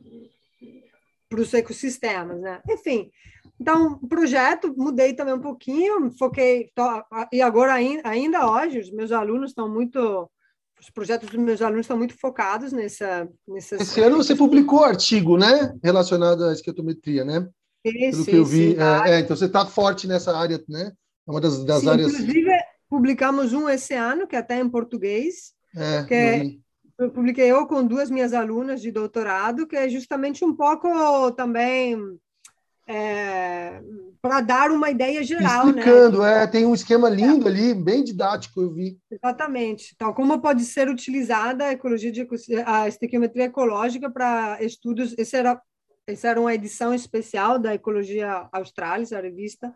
[1.36, 2.62] para os ecossistemas, né?
[2.70, 3.12] Enfim,
[3.60, 6.84] então, projeto, mudei também um pouquinho, foquei, tô,
[7.32, 10.30] e agora ainda hoje, os meus alunos estão muito,
[10.80, 13.28] os projetos dos meus alunos estão muito focados nessa...
[13.48, 13.82] Nessas...
[13.82, 17.48] Esse ano você publicou artigo, né, relacionado à esquetometria, né?
[17.84, 18.72] Isso, Pelo que eu vi.
[18.72, 20.92] Sim, é, é, então, você está forte nessa área, né?
[21.28, 22.14] É uma das, das sim, áreas...
[22.14, 22.52] Inclusive,
[22.90, 26.44] publicamos um esse ano, que é até em português, é, que é
[27.14, 31.98] publiquei eu com duas minhas alunas de doutorado, que é justamente um pouco também
[32.88, 33.82] é,
[34.22, 35.68] para dar uma ideia geral.
[35.68, 35.80] Né?
[35.80, 36.44] Explicando, né?
[36.44, 37.52] é, tem um esquema lindo é.
[37.52, 38.98] ali, bem didático, eu vi.
[39.12, 39.92] Exatamente.
[39.96, 42.28] Então, como pode ser utilizada a ecologia de
[42.66, 45.16] a estequiometria ecológica para estudos.
[45.18, 45.62] Esse era,
[46.08, 49.74] essa era uma edição especial da Ecologia Australis, a revista.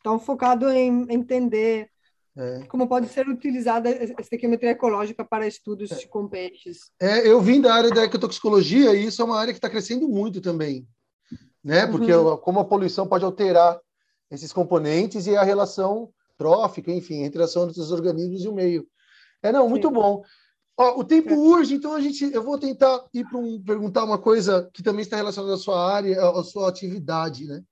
[0.00, 1.88] Então, focado em entender
[2.36, 2.64] é.
[2.66, 6.06] Como pode ser utilizada a estequiometria ecológica para estudos é.
[6.06, 6.90] com peixes?
[7.00, 10.08] É, eu vim da área da ecotoxicologia e isso é uma área que está crescendo
[10.08, 10.86] muito também,
[11.62, 11.86] né?
[11.86, 12.36] Porque uhum.
[12.38, 13.78] como a poluição pode alterar
[14.30, 18.84] esses componentes e a relação trófica, enfim, a interação entre os organismos e o meio.
[19.40, 19.94] É, não, muito Sim.
[19.94, 20.22] bom.
[20.76, 21.36] Ó, o tempo é.
[21.36, 25.02] urge, então a gente, eu vou tentar ir para um, perguntar uma coisa que também
[25.02, 27.62] está relacionada à sua área, à sua atividade, né?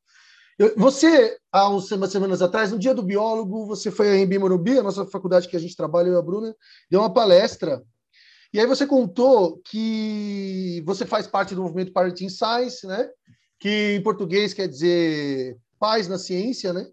[0.77, 4.83] Você, há umas semanas atrás, no Dia do Biólogo, você foi a Embi Morumbi, a
[4.83, 6.55] nossa faculdade que a gente trabalha, eu e a Bruna,
[6.91, 7.83] deu uma palestra.
[8.53, 13.09] E aí você contou que você faz parte do movimento Parenting Science, né?
[13.63, 16.85] que em português quer dizer paz na ciência, né?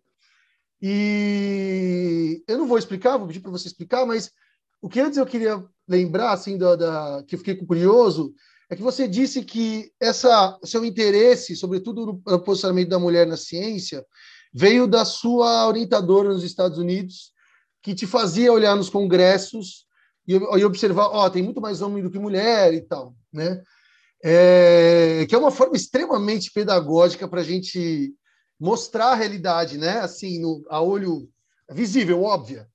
[0.80, 4.32] E eu não vou explicar, vou pedir para você explicar, mas
[4.80, 8.36] o que antes eu queria lembrar, assim, da, da, que eu fiquei curioso,
[8.70, 14.06] é que você disse que essa seu interesse, sobretudo no posicionamento da mulher na ciência,
[14.54, 17.34] veio da sua orientadora nos Estados Unidos,
[17.82, 19.88] que te fazia olhar nos congressos
[20.28, 23.62] e, e observar, ó, oh, tem muito mais homem do que mulher e tal, né?
[24.24, 28.14] É, que é uma forma extremamente pedagógica para a gente
[28.60, 30.00] mostrar a realidade, né?
[30.00, 31.28] Assim, no, a olho
[31.72, 32.68] visível, óbvia.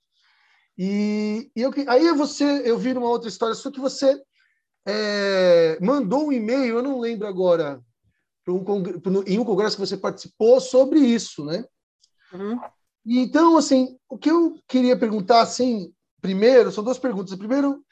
[0.76, 4.20] E, e eu, aí você, eu vi numa outra história só que você
[4.86, 7.80] é, mandou um e-mail, eu não lembro agora,
[8.46, 8.62] um,
[9.26, 11.64] em um congresso que você participou sobre isso, né?
[12.32, 12.60] Uhum.
[13.06, 17.36] Então, assim, o que eu queria perguntar, assim, primeiro, são duas perguntas.
[17.36, 17.84] Primeiro,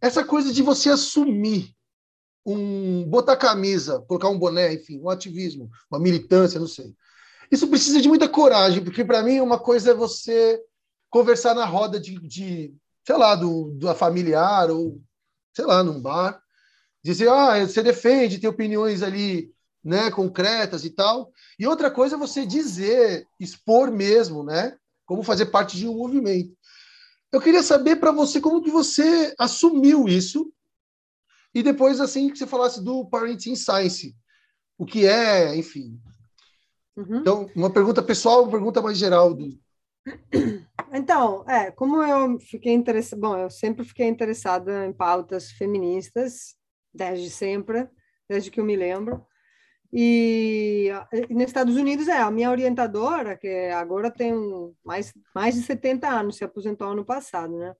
[0.00, 1.74] essa coisa de você assumir
[2.44, 6.94] um botar camisa, colocar um boné, enfim, um ativismo, uma militância, não sei.
[7.50, 10.60] Isso precisa de muita coragem, porque para mim uma coisa é você
[11.10, 12.74] conversar na roda de, de
[13.06, 15.00] sei lá, do, do familiar ou
[15.58, 16.40] sei lá, num bar,
[17.02, 21.32] dizer, ah, você defende, tem opiniões ali, né, concretas e tal.
[21.58, 26.56] E outra coisa é você dizer, expor mesmo, né, como fazer parte de um movimento.
[27.32, 30.52] Eu queria saber para você como que você assumiu isso
[31.52, 34.14] e depois assim que você falasse do Parenting Science,
[34.78, 36.00] o que é, enfim.
[36.96, 37.16] Uhum.
[37.16, 39.58] Então, uma pergunta pessoal, uma pergunta mais geral do,
[40.92, 46.56] então, é, como eu fiquei interessada, bom, eu sempre fiquei interessada em pautas feministas,
[46.92, 47.88] desde sempre,
[48.28, 49.24] desde que eu me lembro.
[49.92, 50.90] E,
[51.30, 54.32] e nos Estados Unidos, é, a minha orientadora, que agora tem
[54.84, 57.74] mais, mais de 70 anos, se aposentou ano passado, né?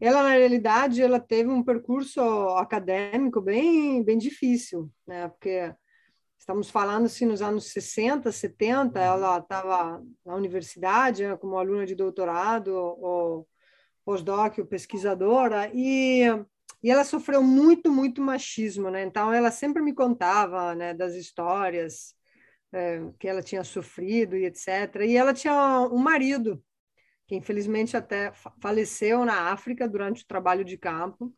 [0.00, 2.20] Ela, na realidade, ela teve um percurso
[2.56, 5.28] acadêmico bem, bem difícil, né?
[5.28, 5.72] Porque
[6.38, 11.94] Estamos falando assim nos anos 60, 70, ela estava na universidade né, como aluna de
[11.94, 13.48] doutorado ou
[14.04, 16.24] pós-doc, ou pesquisadora, e,
[16.82, 19.02] e ela sofreu muito, muito machismo, né?
[19.02, 22.14] Então, ela sempre me contava né, das histórias
[22.70, 25.02] é, que ela tinha sofrido e etc.
[25.06, 26.62] E ela tinha um marido
[27.26, 31.32] que infelizmente até faleceu na África durante o trabalho de campo.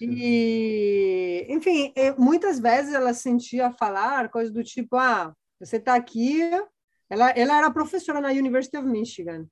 [0.00, 6.40] E, enfim, muitas vezes ela sentia falar coisas do tipo: ah, você está aqui.
[7.08, 9.46] Ela, ela era professora na University of Michigan.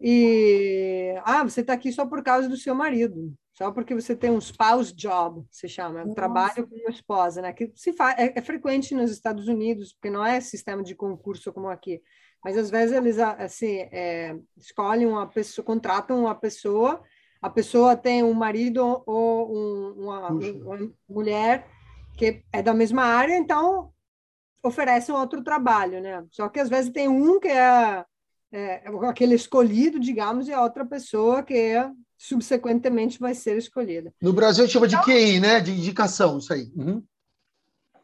[0.00, 4.30] E, ah, você está aqui só por causa do seu marido, só porque você tem
[4.30, 7.52] um spouse job, se chama, um trabalho com uma esposa, né?
[7.52, 11.52] Que se faz, é, é, frequente nos Estados Unidos, porque não é sistema de concurso
[11.52, 12.02] como aqui,
[12.44, 17.02] mas às vezes eles assim é, escolhem uma pessoa, contratam uma pessoa
[17.44, 21.66] a pessoa tem um marido ou um, uma, uma, mulher
[22.16, 23.90] que é da mesma área, então
[24.62, 26.24] oferece um outro trabalho, né?
[26.30, 28.02] Só que às vezes tem um que é,
[28.50, 34.10] é aquele escolhido, digamos, e a outra pessoa que é, subsequentemente vai ser escolhida.
[34.22, 35.60] No Brasil chama de então, QI, né?
[35.60, 36.72] De indicação, isso aí.
[36.74, 37.04] Uhum.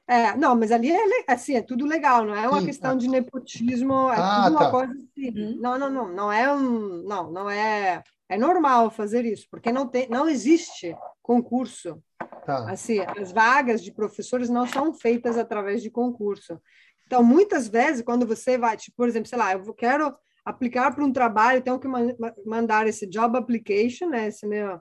[0.07, 3.09] É, não, mas ali é assim, é tudo legal, não é uma Sim, questão de
[3.09, 4.71] nepotismo, é ah, tudo uma tá.
[4.71, 5.31] coisa assim.
[5.31, 5.59] Uhum.
[5.59, 9.89] Não, não, não, não é um, não, não é é normal fazer isso, porque não,
[9.89, 12.01] tem, não existe concurso.
[12.47, 12.71] Tá.
[12.71, 16.61] Assim, as vagas de professores não são feitas através de concurso.
[17.07, 20.15] Então, muitas vezes, quando você vai, tipo, por exemplo, sei lá, eu quero
[20.45, 21.89] aplicar para um trabalho, tenho que
[22.47, 24.81] mandar esse job application, né, esse meu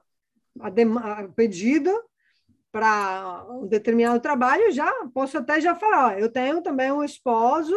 [1.35, 1.91] pedido
[2.71, 7.75] para um determinado trabalho, já posso até já falar, ó, eu tenho também um esposo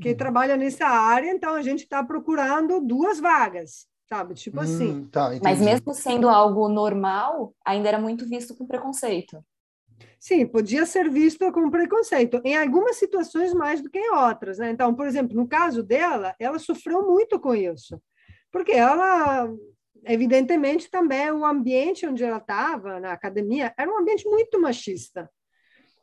[0.00, 0.16] que uhum.
[0.16, 4.34] trabalha nessa área, então a gente está procurando duas vagas sabe?
[4.34, 5.04] Tipo hum, assim.
[5.06, 9.42] Tá, Mas mesmo sendo algo normal, ainda era muito visto com preconceito.
[10.20, 14.70] Sim, podia ser visto com preconceito, em algumas situações mais do que em outras, né?
[14.70, 18.00] Então, por exemplo, no caso dela, ela sofreu muito com isso,
[18.52, 19.50] porque ela,
[20.04, 25.28] evidentemente, também o ambiente onde ela estava, na academia, era um ambiente muito machista.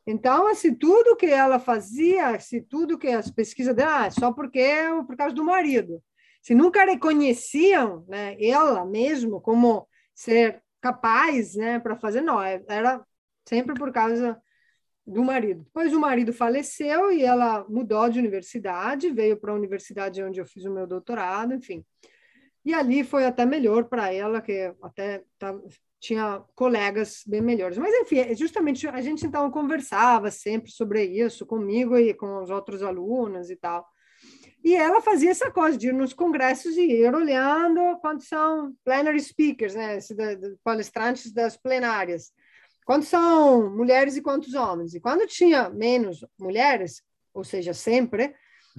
[0.06, 4.66] Então, assim, tudo que ela fazia, se tudo que as pesquisas dela, ah, só porque
[5.08, 6.02] por causa do marido
[6.42, 13.06] se nunca reconheciam né, ela mesmo como ser capaz né, para fazer, não, é, era
[13.48, 14.40] sempre por causa
[15.06, 15.64] do marido.
[15.64, 20.46] Depois o marido faleceu e ela mudou de universidade, veio para a universidade onde eu
[20.46, 21.84] fiz o meu doutorado, enfim.
[22.64, 25.64] E ali foi até melhor para ela, que até tava,
[26.00, 27.78] tinha colegas bem melhores.
[27.78, 32.84] Mas, enfim, justamente a gente então conversava sempre sobre isso comigo e com os outros
[32.84, 33.88] alunos e tal.
[34.64, 39.20] E ela fazia essa coisa de ir nos congressos e ir olhando quantos são plenary
[39.20, 40.00] speakers, né,
[40.64, 42.32] palestrantes das plenárias,
[42.86, 44.94] quantos são mulheres e quantos homens.
[44.94, 47.02] E quando tinha menos mulheres,
[47.34, 48.36] ou seja, sempre,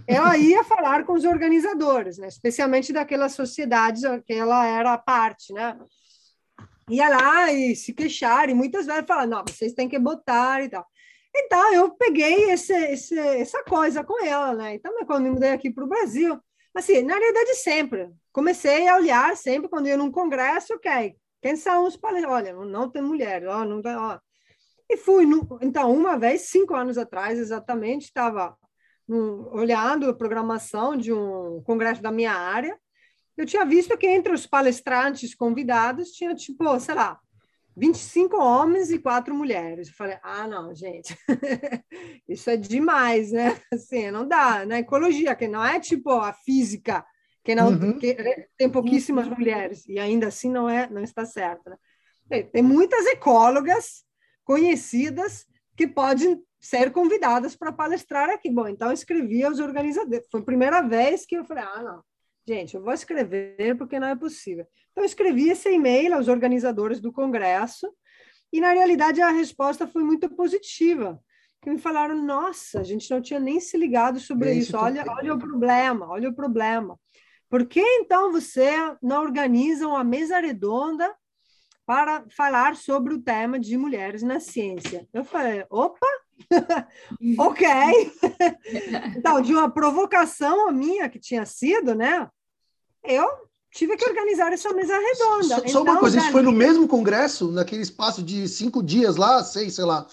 [0.06, 5.78] ela ia falar com os organizadores, né, especialmente daquelas sociedades que ela era parte, né?
[6.90, 10.68] ia lá e se queixar, e muitas vezes falar, não, vocês têm que botar e
[10.68, 10.84] tal.
[11.34, 14.74] Então, eu peguei esse, esse, essa coisa com ela, né?
[14.74, 16.38] Então, quando eu mudei aqui para o Brasil,
[16.74, 18.10] assim, na realidade, sempre.
[18.32, 22.36] Comecei a olhar sempre quando ia num congresso, ok, quem são os palestrantes?
[22.36, 24.18] Olha, não tem mulher, ó, não tem, ó.
[24.88, 28.56] E fui, no, então, uma vez, cinco anos atrás, exatamente, estava
[29.52, 32.78] olhando a programação de um congresso da minha área,
[33.36, 37.18] eu tinha visto que entre os palestrantes convidados tinha, tipo, sei lá,
[37.76, 39.88] 25 homens e quatro mulheres.
[39.88, 41.16] Eu falei, ah, não, gente,
[42.28, 43.60] isso é demais, né?
[43.72, 44.64] Assim, não dá.
[44.66, 47.04] Na ecologia, que não é tipo a física,
[47.42, 47.98] que não uhum.
[47.98, 48.16] que
[48.56, 49.34] tem pouquíssimas uhum.
[49.34, 51.70] mulheres, e ainda assim não é, não está certo.
[52.30, 52.42] Né?
[52.42, 54.04] Tem muitas ecólogas
[54.44, 55.46] conhecidas
[55.76, 58.50] que podem ser convidadas para palestrar aqui.
[58.50, 60.26] Bom, então eu escrevi aos organizadores.
[60.30, 62.04] Foi a primeira vez que eu falei, ah, não,
[62.46, 64.66] gente, eu vou escrever porque não é possível.
[64.90, 67.92] Então eu escrevi esse e-mail aos organizadores do congresso
[68.52, 71.20] e na realidade a resposta foi muito positiva.
[71.62, 74.76] Que me falaram, nossa, a gente não tinha nem se ligado sobre Bem, isso.
[74.76, 76.98] Olha, olha o problema, olha o problema.
[77.50, 78.70] Por que então você
[79.02, 81.14] não organiza uma mesa redonda
[81.84, 85.06] para falar sobre o tema de mulheres na ciência?
[85.12, 86.06] Eu falei, opa,
[87.38, 87.66] ok.
[89.16, 92.28] então, de uma provocação minha que tinha sido, né?
[93.04, 93.26] Eu
[93.72, 95.48] tive que organizar essa mesa redonda.
[95.48, 99.16] Só, só então, uma coisa, isso foi no mesmo congresso, naquele espaço de cinco dias
[99.16, 100.06] lá, seis, sei lá.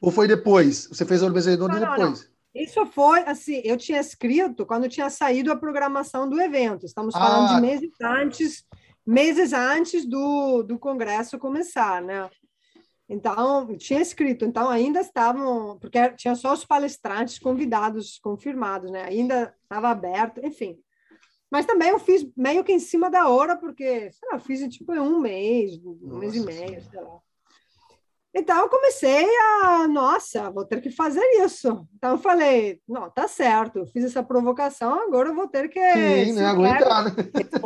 [0.00, 0.86] Ou foi depois?
[0.88, 2.20] Você fez a mesa redonda não, depois?
[2.20, 2.36] Não.
[2.54, 6.86] Isso foi assim, eu tinha escrito quando tinha saído a programação do evento.
[6.86, 7.54] Estamos falando ah.
[7.54, 8.64] de meses antes,
[9.06, 12.28] meses antes do, do congresso começar, né?
[13.08, 19.04] Então, tinha escrito, então ainda estavam, porque tinha só os palestrantes convidados confirmados, né?
[19.04, 20.76] Ainda estava aberto, enfim.
[21.50, 24.66] Mas também eu fiz meio que em cima da hora, porque, sei lá, eu fiz
[24.68, 27.20] tipo um mês, um Nossa, mês e meio, sei lá.
[28.38, 29.24] Então eu comecei
[29.62, 31.88] a, nossa, vou ter que fazer isso.
[31.96, 35.80] Então eu falei, não, tá certo, eu fiz essa provocação, agora eu vou ter que.
[35.92, 36.44] Sim, né?
[36.44, 37.12] Aguentar, né?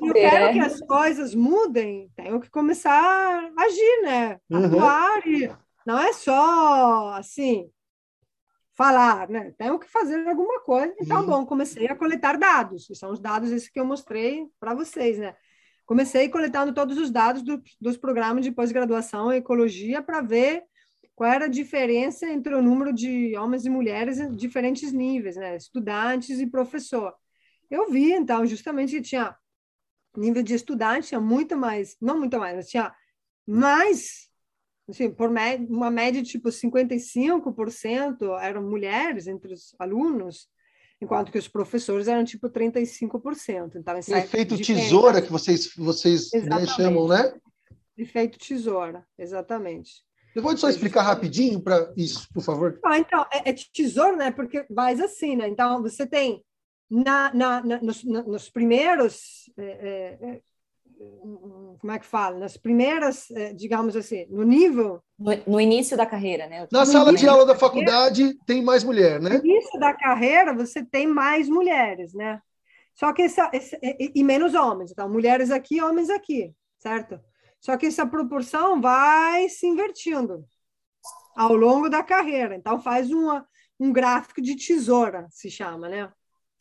[0.01, 4.39] Eu quero que as coisas mudem, tenho que começar a agir, né?
[4.49, 4.67] Uhum.
[4.67, 5.51] Atuar e
[5.85, 7.69] não é só assim
[8.75, 9.53] falar, né?
[9.59, 10.95] Tenho que fazer alguma coisa.
[11.01, 11.27] Então, uhum.
[11.27, 15.19] bom, comecei a coletar dados, que são os dados esses que eu mostrei para vocês,
[15.19, 15.35] né?
[15.91, 20.63] Comecei coletando todos os dados do, dos programas de pós-graduação em ecologia para ver
[21.17, 25.57] qual era a diferença entre o número de homens e mulheres em diferentes níveis, né?
[25.57, 27.13] estudantes e professor.
[27.69, 29.37] Eu vi, então, justamente que tinha
[30.17, 32.95] nível de estudante, tinha muito mais, não muito mais, mas tinha
[33.45, 34.29] mais,
[34.89, 40.49] assim, por uma média tipo 55% eram mulheres entre os alunos,
[41.01, 43.77] enquanto que os professores eram tipo 35%.
[43.77, 47.33] Então, esse efeito tesoura que vocês, vocês né, chamam, né?
[47.97, 50.03] Efeito tesoura, exatamente.
[50.33, 52.79] Você pode só explicar rapidinho para isso, por favor?
[52.85, 54.31] Ah, então, é, é tesouro, né?
[54.31, 55.49] Porque vai assim, né?
[55.49, 56.45] Então, você tem
[56.89, 60.41] na, na, na nos, nos, primeiros é, é, é
[61.79, 62.39] como é que fala?
[62.39, 65.03] Nas primeiras, eh, digamos assim, no nível.
[65.19, 66.67] No, no início da carreira, né?
[66.71, 69.39] Na sala de aula da, da faculdade carreira, tem mais mulher, né?
[69.39, 72.41] No início da carreira você tem mais mulheres, né?
[72.95, 74.91] Só que essa, esse, e, e menos homens.
[74.91, 77.19] Então, mulheres aqui, homens aqui, certo?
[77.59, 80.45] Só que essa proporção vai se invertindo
[81.35, 82.55] ao longo da carreira.
[82.55, 83.47] Então, faz uma,
[83.79, 86.13] um gráfico de tesoura, se chama, né?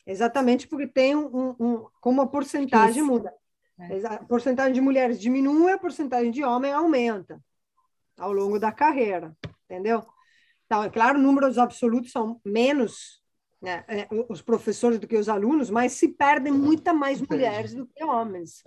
[0.06, 3.12] Exatamente porque tem um, um, um como a porcentagem Isso.
[3.12, 3.32] muda.
[3.80, 4.06] É.
[4.06, 7.40] A porcentagem de mulheres diminui, a porcentagem de homem aumenta
[8.18, 10.04] ao longo da carreira, entendeu?
[10.66, 13.20] Então, é claro, números absolutos são menos
[13.60, 17.86] né, é, os professores do que os alunos, mas se perdem muita mais mulheres do
[17.86, 18.62] que homens.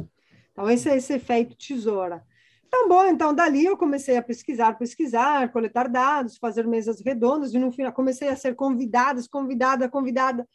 [0.51, 2.23] Então, esse é esse efeito tesoura.
[2.67, 7.59] Então, bom, então dali eu comecei a pesquisar, pesquisar, coletar dados, fazer mesas redondas, e
[7.59, 10.47] no final comecei a ser convidada, convidada, convidada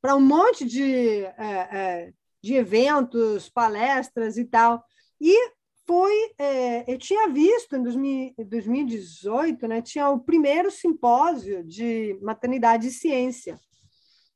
[0.00, 2.12] para um monte de é, é,
[2.42, 4.84] de eventos, palestras e tal.
[5.20, 5.52] E
[5.86, 12.92] foi, é, eu tinha visto em 2018, né, tinha o primeiro simpósio de maternidade e
[12.92, 13.58] ciência,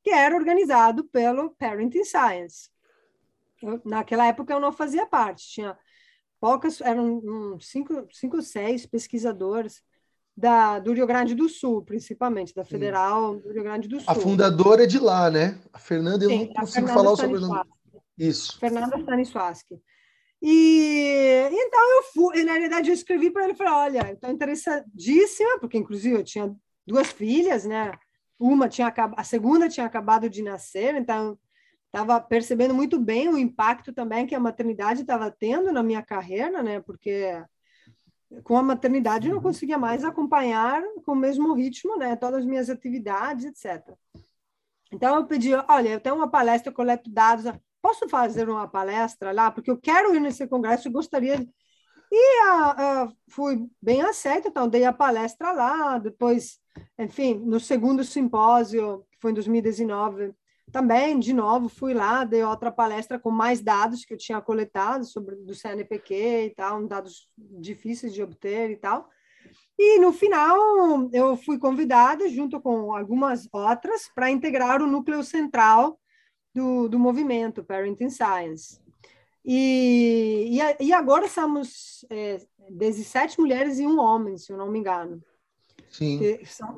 [0.03, 2.71] que era organizado pelo Parenting Science.
[3.63, 5.77] Eu, naquela época eu não fazia parte, tinha
[6.41, 9.83] poucas, eram um, cinco, cinco, seis pesquisadores
[10.37, 14.11] da, do Rio Grande do Sul, principalmente, da Federal do Rio Grande do Sul.
[14.11, 15.59] A fundadora é de lá, né?
[15.73, 17.76] A Fernanda, eu Sim, não consigo falar o sobrenome.
[18.19, 18.59] Isso.
[18.59, 19.81] Fernanda Stanisłaski.
[20.43, 25.79] E então eu fui, na realidade eu escrevi para ele falei: olha, estou interessadíssima, porque
[25.79, 26.55] inclusive eu tinha
[26.87, 27.93] duas filhas, né?
[28.39, 31.39] Uma tinha a segunda tinha acabado de nascer, então
[31.87, 36.63] estava percebendo muito bem o impacto também que a maternidade estava tendo na minha carreira,
[36.63, 36.81] né?
[36.81, 37.43] Porque
[38.43, 39.43] com a maternidade, eu não uhum.
[39.43, 42.17] conseguia mais acompanhar com o mesmo ritmo, né?
[42.17, 43.95] Todas as minhas atividades, etc.
[44.93, 47.45] Então, eu pedi, olha, eu tenho uma palestra, eu coleto dados,
[47.87, 49.49] posso fazer uma palestra lá?
[49.49, 51.47] Porque eu quero ir nesse congresso, eu gostaria...
[52.11, 56.61] E uh, uh, fui bem aceita, então dei a palestra lá, depois,
[56.97, 60.33] enfim, no segundo simpósio, que foi em 2019,
[60.71, 65.05] também, de novo, fui lá, dei outra palestra com mais dados que eu tinha coletado
[65.05, 66.15] sobre do CNPq
[66.47, 69.09] e tal, dados difíceis de obter e tal.
[69.77, 70.57] E no final
[71.13, 75.99] eu fui convidada, junto com algumas outras, para integrar o núcleo central
[76.57, 78.81] do, do movimento Parenting Science.
[79.45, 82.41] E, e, e agora somos é,
[82.71, 85.23] 17 mulheres e um homem, se eu não me engano.
[85.91, 86.21] Sim.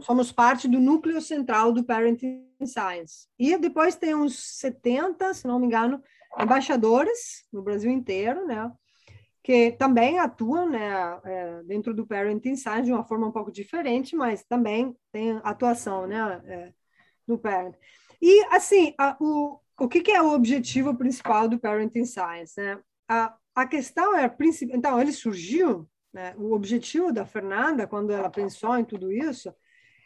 [0.01, 3.27] somos parte do núcleo central do Parenting Science.
[3.39, 6.03] E depois tem uns 70, se não me engano,
[6.39, 8.71] embaixadores no Brasil inteiro, né?
[9.43, 14.15] Que também atuam né, é, dentro do Parenting Science de uma forma um pouco diferente,
[14.15, 16.73] mas também tem atuação né, é,
[17.27, 17.75] no Parent.
[18.21, 22.61] E, assim, a, o, o que, que, é o objetivo principal do Parenting Science?
[22.61, 22.79] Né?
[23.09, 24.35] A, a questão é,
[24.73, 26.35] então, ele surgiu né?
[26.37, 29.53] O objetivo da Fernanda, quando ela pensou em tudo isso,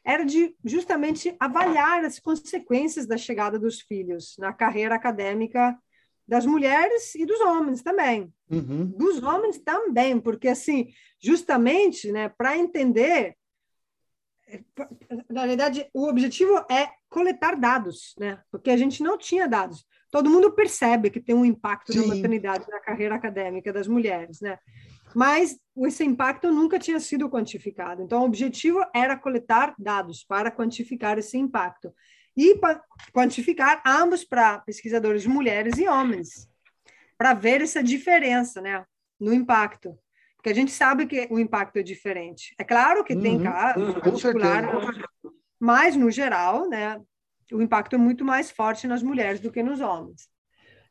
[0.05, 5.79] era de justamente avaliar as consequências da chegada dos filhos na carreira acadêmica
[6.27, 8.33] das mulheres e dos homens também.
[8.51, 8.87] Uhum.
[8.87, 13.37] Dos homens também, porque, assim, justamente, né, para entender.
[15.29, 18.41] Na verdade, o objetivo é coletar dados, né?
[18.51, 19.85] Porque a gente não tinha dados.
[20.11, 22.03] Todo mundo percebe que tem um impacto Sim.
[22.03, 24.59] da maternidade na carreira acadêmica das mulheres, né?
[25.15, 28.03] mas esse impacto nunca tinha sido quantificado.
[28.03, 31.95] Então, o objetivo era coletar dados para quantificar esse impacto
[32.37, 32.59] e
[33.13, 36.49] quantificar ambos para pesquisadores mulheres e homens,
[37.19, 38.85] para ver essa diferença né,
[39.21, 39.97] no impacto.
[40.43, 42.53] Porque a gente sabe que o impacto é diferente.
[42.59, 44.71] É claro que uhum, tem casos particulares,
[45.57, 47.01] mas, no geral, né,
[47.53, 50.29] o impacto é muito mais forte nas mulheres do que nos homens.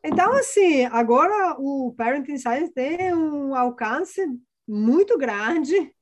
[0.02, 4.26] Então, assim, agora o Parenting Science tem um alcance
[4.66, 5.94] muito grande.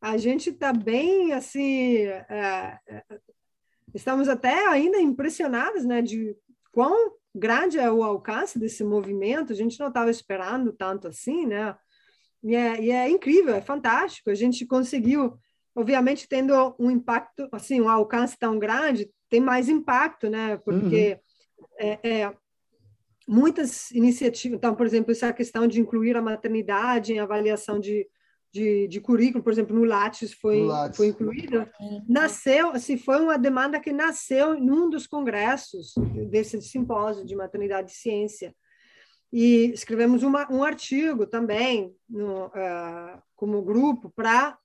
[0.00, 3.02] A gente está bem, assim, é, é,
[3.92, 6.36] estamos até ainda impressionados, né, de
[6.70, 9.52] quão grande é o alcance desse movimento.
[9.52, 11.76] A gente não estava esperando tanto assim, né?
[12.42, 14.30] E é, e é incrível, é fantástico.
[14.30, 15.36] A gente conseguiu,
[15.74, 20.56] obviamente, tendo um impacto, assim, um alcance tão grande, tem mais impacto, né?
[20.58, 21.20] Porque
[21.58, 21.66] uhum.
[21.78, 22.34] é, é,
[23.26, 28.06] muitas iniciativas, então, por exemplo, essa questão de incluir a maternidade em avaliação de,
[28.52, 30.96] de, de currículo, por exemplo, no Lattes foi, no Lattes.
[30.96, 31.70] foi incluída,
[32.08, 35.94] nasceu, assim, foi uma demanda que nasceu num dos congressos
[36.30, 38.54] desse simpósio de maternidade e ciência.
[39.36, 44.56] E escrevemos uma, um artigo também no, uh, como grupo para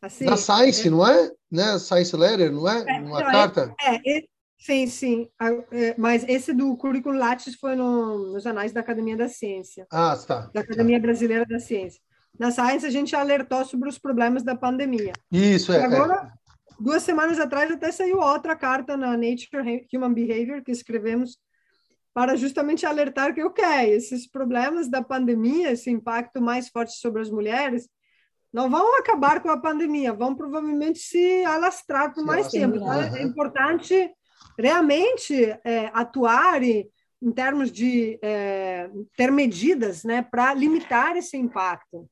[0.00, 1.32] Assim, da Science, é, não é?
[1.50, 1.76] Né?
[1.80, 2.84] Science Letter, não é?
[2.86, 3.74] é uma não, é, carta?
[3.80, 4.24] É, é,
[4.56, 5.28] Sim, sim.
[5.72, 9.88] É, mas esse do currículo Lattes foi no, nos anais da Academia da Ciência.
[9.90, 10.50] Ah, tá.
[10.54, 11.02] Da Academia tá.
[11.02, 12.00] Brasileira da Ciência.
[12.38, 15.14] Na Science, a gente alertou sobre os problemas da pandemia.
[15.32, 15.80] Isso, é.
[15.80, 16.72] E agora, é.
[16.80, 21.38] duas semanas atrás, até saiu outra carta na Nature Human Behavior que escrevemos
[22.16, 27.28] para justamente alertar que, ok, esses problemas da pandemia, esse impacto mais forte sobre as
[27.28, 27.90] mulheres,
[28.50, 32.76] não vão acabar com a pandemia, vão provavelmente se alastrar por mais tempo.
[32.76, 34.10] Então, é importante
[34.58, 36.88] realmente é, atuar em
[37.34, 42.08] termos de é, ter medidas né, para limitar esse impacto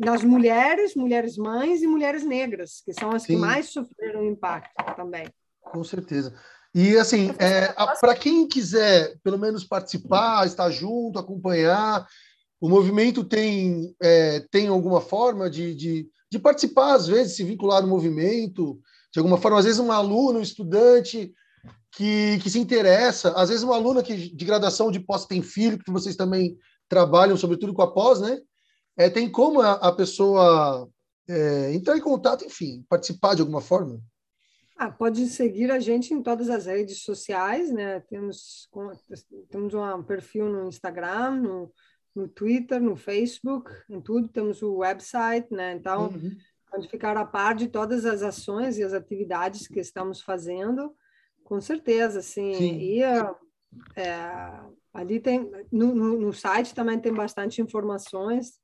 [0.00, 3.34] nas mulheres, mulheres mães e mulheres negras, que são as Sim.
[3.34, 5.26] que mais sofreram impacto também.
[5.60, 6.32] Com certeza.
[6.74, 12.06] E assim, é, para quem quiser pelo menos participar, estar junto, acompanhar,
[12.60, 17.82] o movimento tem, é, tem alguma forma de, de, de, participar, às vezes, se vincular
[17.82, 18.78] no movimento,
[19.12, 21.32] de alguma forma, às vezes um aluno, um estudante
[21.92, 25.78] que, que se interessa, às vezes uma aluna que, de graduação de pós tem filho,
[25.78, 26.56] que vocês também
[26.88, 28.38] trabalham, sobretudo com a pós, né?
[28.96, 30.88] É, tem como a, a pessoa
[31.28, 34.00] é, entrar em contato, enfim, participar de alguma forma?
[34.82, 38.00] Ah, pode seguir a gente em todas as redes sociais, né?
[38.00, 38.66] Temos,
[39.50, 41.72] temos um perfil no Instagram, no,
[42.14, 44.26] no Twitter, no Facebook, em tudo.
[44.28, 45.74] Temos o website, né?
[45.74, 46.34] Então, uhum.
[46.70, 50.96] pode ficar a par de todas as ações e as atividades que estamos fazendo.
[51.44, 52.54] Com certeza, sim.
[52.54, 52.78] sim.
[52.78, 54.62] E é,
[54.94, 58.58] ali tem no, no, no, site também tem bastante informações.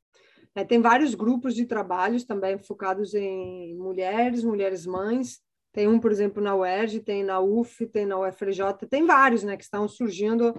[0.54, 5.44] É, tem vários grupos de trabalhos também focados em mulheres, mulheres mães.
[5.76, 9.58] Tem um, por exemplo, na UERJ, tem na UF, tem na UFRJ, tem vários, né,
[9.58, 10.54] que estão surgindo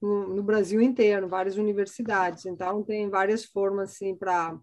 [0.00, 2.46] no, no Brasil inteiro, várias universidades.
[2.46, 4.56] Então tem várias formas assim para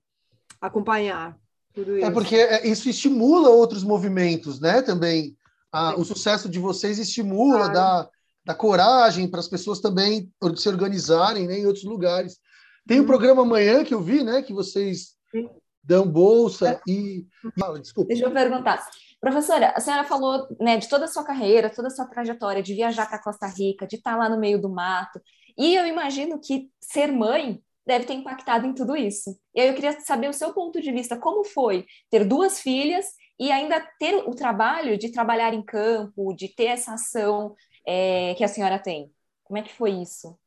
[0.61, 1.37] acompanhar
[1.73, 2.13] tudo É isso.
[2.13, 4.81] porque é, isso estimula outros movimentos, né?
[4.81, 5.35] Também
[5.69, 7.73] Ah, o sucesso de vocês estimula, Claro.
[7.73, 8.09] dá,
[8.45, 12.39] dá coragem para as pessoas também se organizarem né, em outros lugares.
[12.87, 14.41] Tem um programa amanhã que eu vi, né?
[14.41, 15.49] Que vocês Sim.
[15.83, 17.27] dão bolsa e.
[17.59, 18.07] Fala, desculpa.
[18.07, 18.79] Deixa eu perguntar.
[19.19, 22.73] Professora, a senhora falou né, de toda a sua carreira, toda a sua trajetória, de
[22.73, 25.21] viajar para Costa Rica, de estar lá no meio do mato.
[25.57, 29.37] E eu imagino que ser mãe deve ter impactado em tudo isso.
[29.53, 33.05] E aí eu queria saber o seu ponto de vista, como foi ter duas filhas
[33.37, 37.55] e ainda ter o trabalho de trabalhar em campo, de ter essa ação
[37.85, 39.11] é, que a senhora tem.
[39.43, 40.37] Como é que foi isso?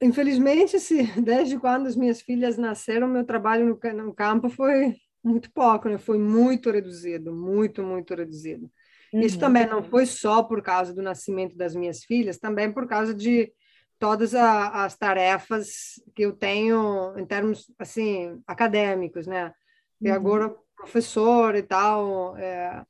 [0.00, 5.50] Infelizmente, se, desde quando as minhas filhas nasceram, meu trabalho no, no campo foi muito
[5.52, 5.98] pouco, né?
[5.98, 8.70] Foi muito reduzido, muito, muito reduzido.
[9.12, 9.40] Isso Uhum.
[9.40, 13.52] também não foi só por causa do nascimento das minhas filhas, também por causa de
[13.98, 19.52] todas a- as tarefas que eu tenho em termos assim acadêmicos, né?
[20.00, 20.14] E Uhum.
[20.14, 22.82] agora professor e tal, é,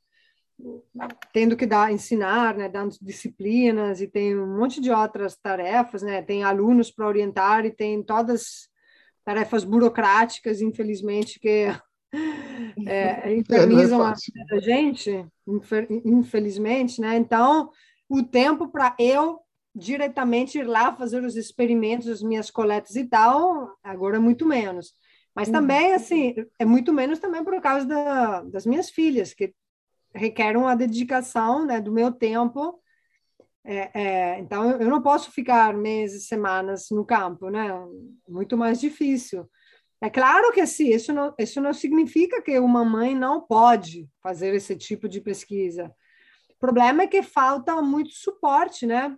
[1.32, 6.22] tendo que dar ensinar, né, dando disciplinas e tem um monte de outras tarefas, né?
[6.22, 8.68] Tem alunos para orientar e tem todas
[9.24, 11.66] tarefas burocráticas, infelizmente, que
[12.84, 14.32] é, infernizam a fácil.
[14.34, 17.16] vida da gente, infer- infelizmente, né?
[17.16, 17.70] Então,
[18.08, 19.40] o tempo para eu
[19.74, 24.92] diretamente ir lá fazer os experimentos, as minhas coletas e tal, agora é muito menos.
[25.34, 25.56] Mas Uhum.
[25.56, 29.54] também, assim, é muito menos também por causa da, das minhas filhas, que
[30.14, 32.80] requerem uma dedicação, né, do meu tempo.
[33.64, 34.00] É,
[34.34, 37.68] é, então, eu eu não posso ficar meses, semanas no campo, né?
[38.28, 39.48] Muito mais difícil.
[40.00, 44.54] É claro que assim, isso não, isso não significa que uma mãe não pode fazer
[44.54, 45.94] esse tipo de pesquisa.
[46.56, 49.16] O problema é que falta muito suporte, né?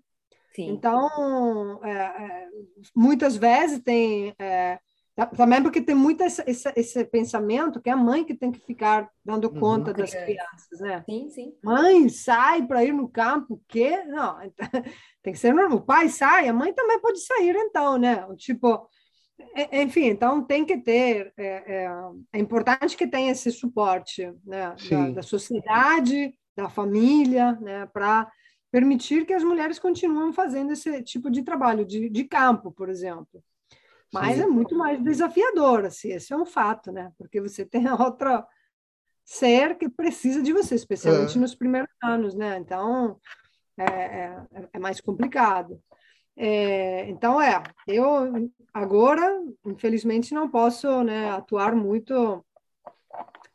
[0.55, 0.68] Sim.
[0.72, 2.49] Então, é, é,
[2.95, 4.35] muitas vezes tem.
[4.39, 4.78] é,
[5.14, 8.51] ta- também porque tem muito esse, esse, esse pensamento que é a mãe que tem
[8.53, 9.61] que ficar dando Uhum.
[9.61, 10.26] conta das Criança.
[10.26, 11.05] crianças, né?
[11.09, 11.55] Sim, sim.
[11.64, 14.05] Mãe sai para ir no campo, o quê?
[14.05, 14.37] Não,
[15.22, 15.78] tem que ser normal.
[15.78, 18.24] O pai sai, a mãe também pode sair, então, né?
[18.26, 18.89] O Tipo,
[19.72, 21.32] enfim, então tem que ter.
[21.36, 21.90] É, é,
[22.32, 24.74] é importante que tenha esse suporte, né?
[24.90, 27.86] Da, da sociedade, da família, né?
[27.86, 28.30] Para
[28.70, 33.43] permitir que as mulheres continuem fazendo esse tipo de trabalho, de, de campo, por exemplo.
[34.12, 34.43] Mas Sim.
[34.43, 37.12] é muito mais desafiador, assim, esse é um fato, né?
[37.16, 38.47] Porque você tem outra
[39.24, 41.40] ser que precisa de você, especialmente É.
[41.40, 42.59] nos primeiros anos, né?
[42.59, 43.18] Então,
[43.78, 45.80] é, é, é mais complicado.
[46.37, 52.45] É, então, é, eu agora, infelizmente, não posso né, atuar muito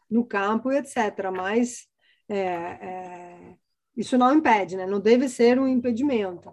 [0.09, 1.87] no campo, etc., mas
[2.29, 3.55] é, é,
[3.95, 4.85] isso não impede, né?
[4.85, 6.51] Não deve ser um impedimento.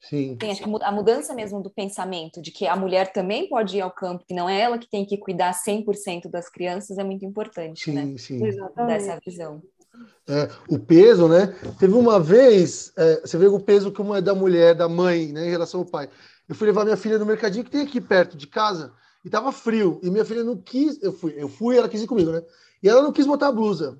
[0.00, 0.36] Sim.
[0.36, 3.80] Tem acho que a mudança mesmo do pensamento de que a mulher também pode ir
[3.80, 7.24] ao campo, que não é ela que tem que cuidar 100% das crianças, é muito
[7.24, 8.02] importante, né?
[8.02, 8.44] Sim, sim.
[8.44, 8.92] Exatamente.
[8.92, 9.62] Dessa visão.
[10.28, 11.54] É, o peso, né?
[11.78, 15.46] Teve uma vez, é, você vê o peso como é da mulher, da mãe, né,
[15.46, 16.08] em relação ao pai.
[16.48, 18.92] Eu fui levar minha filha no mercadinho que tem aqui perto de casa
[19.24, 22.06] e tava frio e minha filha não quis, eu fui, eu fui, ela quis ir
[22.06, 22.42] comigo, né?
[22.82, 23.98] E ela não quis botar a blusa.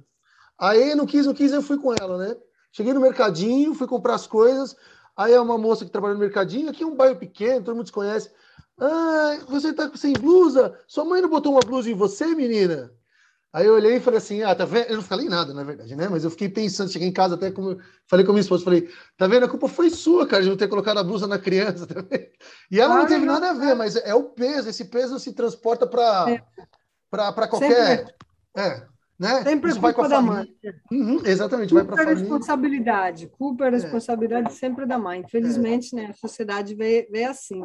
[0.58, 2.36] Aí não quis, não quis, eu fui com ela, né?
[2.72, 4.76] Cheguei no mercadinho, fui comprar as coisas.
[5.16, 7.86] Aí é uma moça que trabalha no mercadinho, aqui é um bairro pequeno, todo mundo
[7.86, 8.30] se conhece.
[8.78, 10.78] Ah, você tá sem blusa?
[10.86, 12.92] Sua mãe não botou uma blusa em você, menina?
[13.56, 14.90] Aí eu olhei e falei assim, ah, tá vendo?
[14.90, 16.08] Eu não falei nada, na verdade, né?
[16.10, 18.86] Mas eu fiquei pensando, cheguei em casa até como falei com a minha esposa, falei,
[19.16, 19.46] tá vendo?
[19.46, 22.06] A culpa foi sua, cara, de não ter colocado a blusa na criança, vendo?
[22.70, 23.32] E ela não Claro, teve não.
[23.32, 26.42] nada a ver, mas é o peso, esse peso se transporta para É.
[27.10, 28.14] para qualquer,
[28.54, 28.86] é,
[29.18, 29.42] né?
[29.42, 30.36] Sempre Isso vai com a da família.
[30.36, 30.74] mãe.
[30.92, 32.28] Uhum, exatamente, vai Culpa para é a família.
[32.28, 33.26] responsabilidade.
[33.38, 35.20] Culpa é responsabilidade sempre da mãe.
[35.20, 37.64] Infelizmente, né, a sociedade vê, vê assim.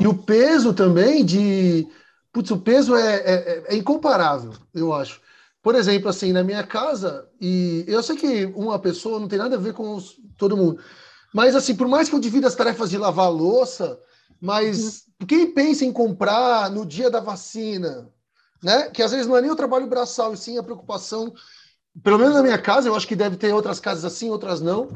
[0.00, 1.86] E o peso também de.
[2.32, 5.20] Putz, o peso é, é, é incomparável, eu acho.
[5.62, 9.56] Por exemplo, assim, na minha casa, e eu sei que uma pessoa não tem nada
[9.56, 10.82] a ver com os- todo mundo,
[11.32, 13.98] mas assim, por mais que eu divida as tarefas de lavar a louça,
[14.40, 18.08] mas quem pensa em comprar no dia da vacina,
[18.62, 18.90] né?
[18.90, 21.32] Que às vezes não é nem o trabalho braçal, e sim a preocupação,
[22.02, 24.88] pelo menos na minha casa, eu acho que deve ter outras casas assim, outras não.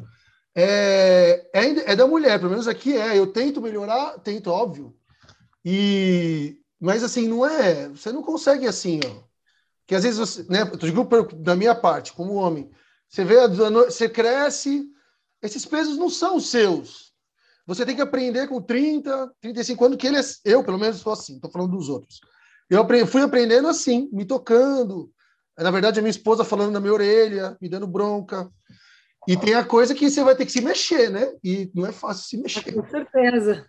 [0.55, 3.19] É, é, é da mulher, pelo menos aqui é.
[3.19, 4.95] Eu tento melhorar, tento, óbvio.
[5.65, 7.89] E, mas assim, não é.
[7.89, 9.23] Você não consegue assim, ó.
[9.87, 10.63] Que às vezes você, né?
[10.63, 11.05] Eu digo
[11.37, 12.71] da minha parte, como homem,
[13.09, 14.85] você vê, a- você cresce,
[15.43, 17.13] esses pesos não são seus.
[17.67, 21.13] Você tem que aprender com 30, 35 anos, que ele é, eu, pelo menos, sou
[21.13, 22.21] assim, estou falando dos outros.
[22.69, 25.11] Eu fui aprendendo assim, me tocando.
[25.57, 28.51] Na verdade, a minha esposa falando na minha orelha, me dando bronca.
[29.27, 31.33] E tem a coisa que você vai ter que se mexer, né?
[31.43, 32.73] E não é fácil se mexer.
[32.73, 33.67] Com certeza.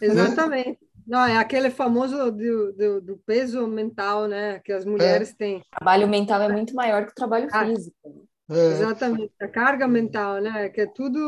[0.00, 0.78] Exatamente.
[1.08, 4.58] Não, é aquele famoso do, do, do, peso mental, né?
[4.58, 5.34] Que as mulheres é.
[5.34, 5.56] têm.
[5.56, 8.28] O trabalho mental é muito maior que o trabalho ah, físico.
[8.50, 8.66] É.
[8.72, 10.68] Exatamente, a carga mental, né?
[10.68, 11.18] Que é tudo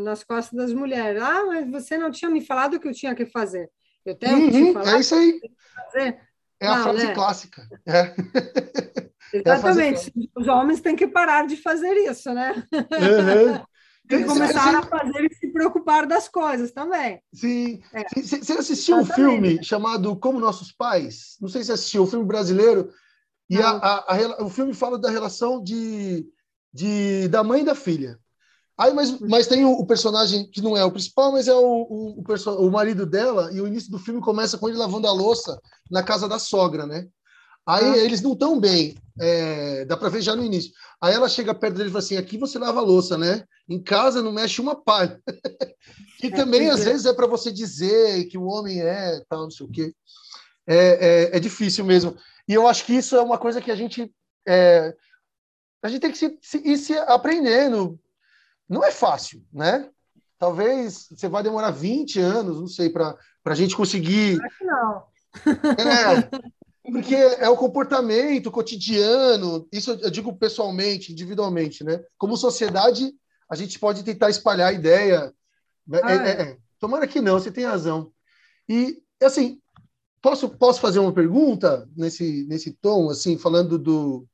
[0.00, 1.22] nas costas das mulheres.
[1.22, 3.70] Ah, mas você não tinha me falado o que eu tinha que fazer.
[4.04, 4.96] Eu tenho uhum, que te falar.
[4.96, 5.40] É isso aí.
[6.60, 7.14] É a não, frase né?
[7.14, 7.68] clássica.
[7.86, 8.14] É.
[9.32, 10.12] Exatamente.
[10.16, 12.54] É Os homens têm que parar de fazer isso, né?
[12.72, 13.64] Uhum.
[14.08, 17.20] Tem que começar a fazer e se preocupar das coisas também.
[17.32, 17.80] Sim.
[17.92, 18.04] É.
[18.20, 21.36] Você assistiu um filme chamado Como Nossos Pais?
[21.40, 22.92] Não sei se assistiu, um filme brasileiro.
[23.48, 26.26] E a, a, a, o filme fala da relação de,
[26.72, 28.18] de, da mãe e da filha.
[28.78, 31.60] Aí, mas, mas tem o, o, personagem que não é o principal, mas é o,
[31.60, 35.12] o, o, o marido dela, e o início do filme começa com ele lavando a
[35.12, 37.06] louça na casa da sogra, né?
[37.66, 40.72] Aí eles não estão bem, é, dá para ver já no início.
[41.00, 43.44] Aí ela chega perto dele e fala assim: aqui você lava a louça, né?
[43.68, 45.20] Em casa não mexe uma palha.
[46.18, 49.66] que também, às vezes, é para você dizer que o homem é tal, não sei
[49.66, 49.94] o quê.
[50.66, 52.16] É, é, é, difícil mesmo.
[52.48, 54.12] E eu acho que isso é uma coisa que a gente.
[54.46, 54.94] É,
[55.82, 57.98] a gente tem que se, se, ir se aprendendo.
[58.68, 59.88] Não é fácil, né?
[60.38, 64.40] Talvez você vai demorar 20 anos, não sei, para a gente conseguir.
[64.42, 65.04] Acho não.
[65.78, 66.28] É,
[66.82, 72.02] porque é o comportamento cotidiano, isso eu digo pessoalmente, individualmente, né?
[72.18, 73.14] Como sociedade,
[73.48, 75.32] a gente pode tentar espalhar a ideia.
[76.02, 76.56] Ah, é, é, é.
[76.80, 78.10] Tomara que não, você tem razão.
[78.68, 79.60] E, assim,
[80.20, 84.26] posso, posso fazer uma pergunta nesse, nesse tom, assim, falando do,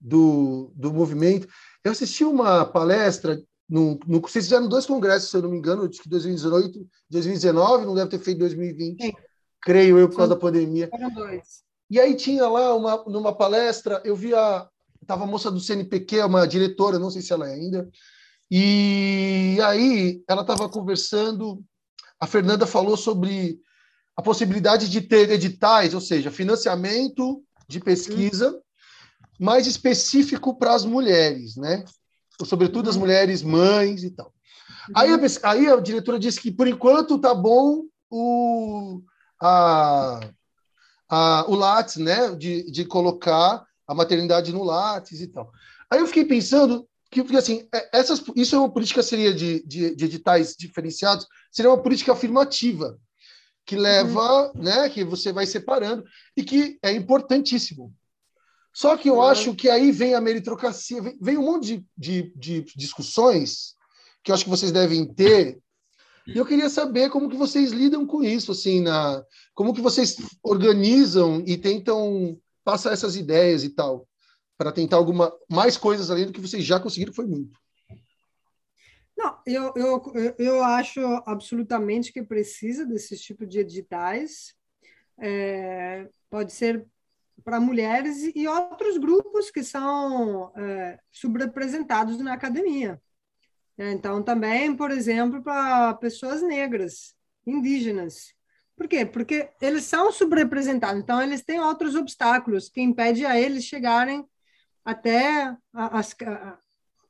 [0.00, 1.46] do, do movimento?
[1.84, 5.86] Eu assisti uma palestra, no, no, vocês fizeram dois congressos, se eu não me engano,
[5.86, 9.12] de 2018, 2019, não deve ter feito 2020, Sim.
[9.60, 10.88] creio eu, por causa da pandemia.
[10.88, 11.68] Foram dois.
[11.90, 14.68] E aí tinha lá uma numa palestra, eu vi a
[15.06, 17.90] tava a moça do CNPq, uma diretora, não sei se ela é ainda.
[18.48, 21.64] E aí ela estava conversando,
[22.18, 23.60] a Fernanda falou sobre
[24.16, 28.60] a possibilidade de ter editais, ou seja, financiamento de pesquisa
[29.38, 31.84] mais específico para as mulheres, né?
[32.44, 34.32] Sobretudo as mulheres mães e tal.
[34.94, 35.18] Aí a,
[35.50, 39.00] aí a diretora disse que, por enquanto, tá bom o,
[39.40, 40.20] a,
[41.10, 42.34] a, o Lattes, né?
[42.36, 45.50] De, de colocar a maternidade no Lattes e tal.
[45.90, 49.66] Aí eu fiquei pensando que, porque, assim, é, essas, isso é uma política seria de,
[49.66, 52.96] de, de editais diferenciados, seria uma política afirmativa
[53.66, 54.62] que leva, uhum.
[54.62, 56.04] né, que você vai separando
[56.36, 57.92] e que é importantíssimo.
[58.72, 59.22] Só que eu uhum.
[59.22, 63.74] acho que aí vem a meritocracia, vem, vem um monte de, de, de, discussões
[64.22, 65.58] que eu acho que vocês devem ter
[66.34, 69.24] e eu queria saber como que vocês lidam com isso, assim, na,
[69.54, 74.08] como que vocês organizam e tentam passar essas ideias e tal,
[74.56, 77.58] para tentar alguma mais coisas além do que vocês já conseguiram, foi muito.
[79.16, 84.54] Não, eu, eu, eu acho absolutamente que precisa desse tipo de editais.
[85.18, 86.86] É, pode ser
[87.44, 93.00] para mulheres e outros grupos que são é, subrepresentados na academia.
[93.80, 93.92] Né?
[93.92, 97.14] Então, também, por exemplo, para pessoas negras,
[97.46, 98.34] indígenas.
[98.76, 99.06] Por quê?
[99.06, 104.22] Porque eles são subrepresentados, então eles têm outros obstáculos que impedem a eles chegarem
[104.84, 106.58] até as, a,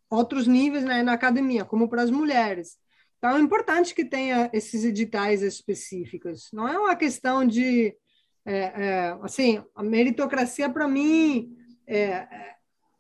[0.08, 2.78] outros níveis né, na academia, como para as mulheres.
[3.18, 6.50] Então, é importante que tenha esses editais específicos.
[6.52, 7.96] Não é uma questão de...
[8.44, 11.52] É, é, assim, a meritocracia, para mim,
[11.84, 12.28] é,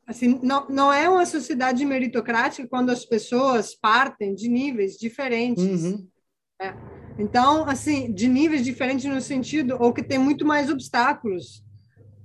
[0.06, 5.84] Assim, não, não é uma sociedade meritocrática quando as pessoas partem de níveis diferentes.
[5.84, 6.08] Uhum.
[6.60, 6.74] É.
[7.18, 11.62] Então, assim, de níveis diferentes no sentido, ou que tem muito mais obstáculos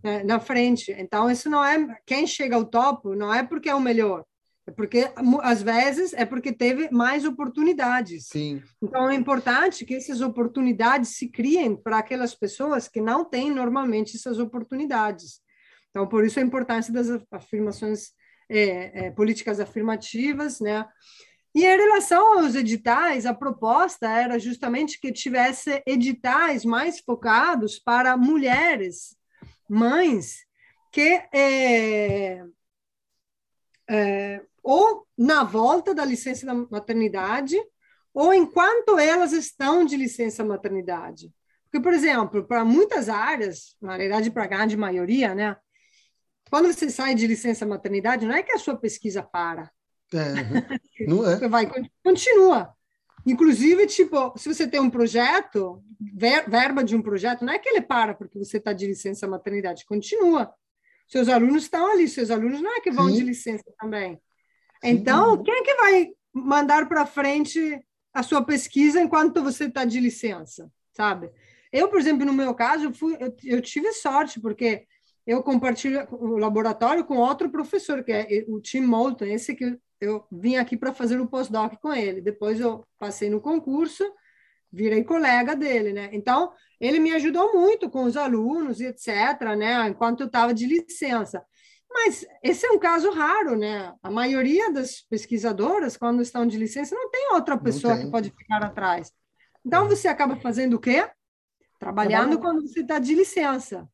[0.03, 0.91] né, na frente.
[0.97, 4.23] Então, isso não é quem chega ao topo, não é porque é o melhor,
[4.67, 5.11] é porque
[5.41, 8.27] às vezes é porque teve mais oportunidades.
[8.27, 8.61] Sim.
[8.81, 14.15] Então, é importante que essas oportunidades se criem para aquelas pessoas que não têm normalmente
[14.15, 15.41] essas oportunidades.
[15.95, 18.11] Então, por isso a importância das afirmações,
[18.49, 20.85] é, é, políticas afirmativas, né?
[21.55, 28.17] E em relação aos editais, a proposta era justamente que tivesse editais mais focados para
[28.17, 29.15] mulheres,
[29.69, 30.39] mães,
[30.91, 32.43] que é,
[33.89, 37.55] é, ou na volta da licença da maternidade,
[38.13, 41.33] ou enquanto elas estão de licença maternidade.
[41.63, 45.55] Porque, por exemplo, para muitas áreas, na verdade, para a grande maioria, né,
[46.49, 49.71] quando você sai de licença maternidade, não é que a sua pesquisa para.
[50.13, 50.33] É,
[51.07, 51.47] não é.
[51.47, 51.69] vai,
[52.03, 52.73] continua.
[53.25, 57.67] Inclusive, tipo, se você tem um projeto, ver, verba de um projeto, não é que
[57.67, 60.53] ele para porque você está de licença maternidade, continua.
[61.07, 63.15] Seus alunos estão ali, seus alunos não é que vão Sim.
[63.15, 64.19] de licença também.
[64.83, 65.43] Então, Sim.
[65.43, 67.79] quem é que vai mandar para frente
[68.13, 71.31] a sua pesquisa enquanto você está de licença, sabe?
[71.71, 74.85] Eu, por exemplo, no meu caso, eu, fui, eu, eu tive sorte, porque
[75.25, 80.25] eu compartilho o laboratório com outro professor, que é o Tim Moulton, esse que eu
[80.31, 82.21] vim aqui para fazer o pós-doc com ele.
[82.21, 84.03] Depois eu passei no concurso,
[84.71, 86.09] virei colega dele, né?
[86.11, 89.87] Então, ele me ajudou muito com os alunos e etc, né?
[89.87, 91.43] Enquanto eu estava de licença.
[91.89, 93.93] Mas esse é um caso raro, né?
[94.03, 98.05] A maioria das pesquisadoras, quando estão de licença, não tem outra pessoa tem.
[98.05, 99.11] que pode ficar atrás.
[99.65, 101.09] Então, você acaba fazendo o quê?
[101.79, 103.87] Trabalhando quando você está de licença.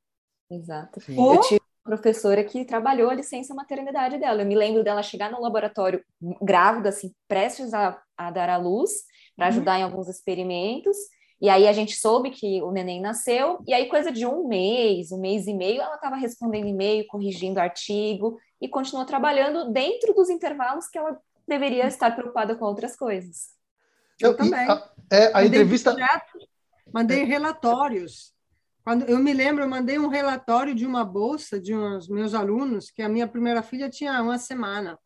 [0.52, 1.00] Exato.
[1.18, 1.36] Ou...
[1.36, 4.42] Eu tive uma professora que trabalhou a licença maternidade dela.
[4.42, 6.04] Eu me lembro dela chegar no laboratório
[6.42, 8.92] grávida, assim, prestes a, a dar à luz,
[9.36, 9.52] para uhum.
[9.54, 9.80] ajudar uhum.
[9.80, 10.98] em alguns experimentos.
[11.40, 15.12] E aí a gente soube que o neném nasceu, e aí coisa de um mês,
[15.12, 20.30] um mês e meio, ela estava respondendo e-mail, corrigindo artigo, e continuou trabalhando dentro dos
[20.30, 23.50] intervalos que ela deveria estar preocupada com outras coisas.
[24.20, 24.70] Eu, eu também.
[24.70, 25.96] A, é, a mandei entrevista...
[25.96, 26.48] Projetos,
[26.94, 28.36] mandei relatórios
[28.84, 32.90] quando eu me lembro, eu mandei um relatório de uma bolsa de uns meus alunos,
[32.90, 34.98] que a minha primeira filha tinha uma semana.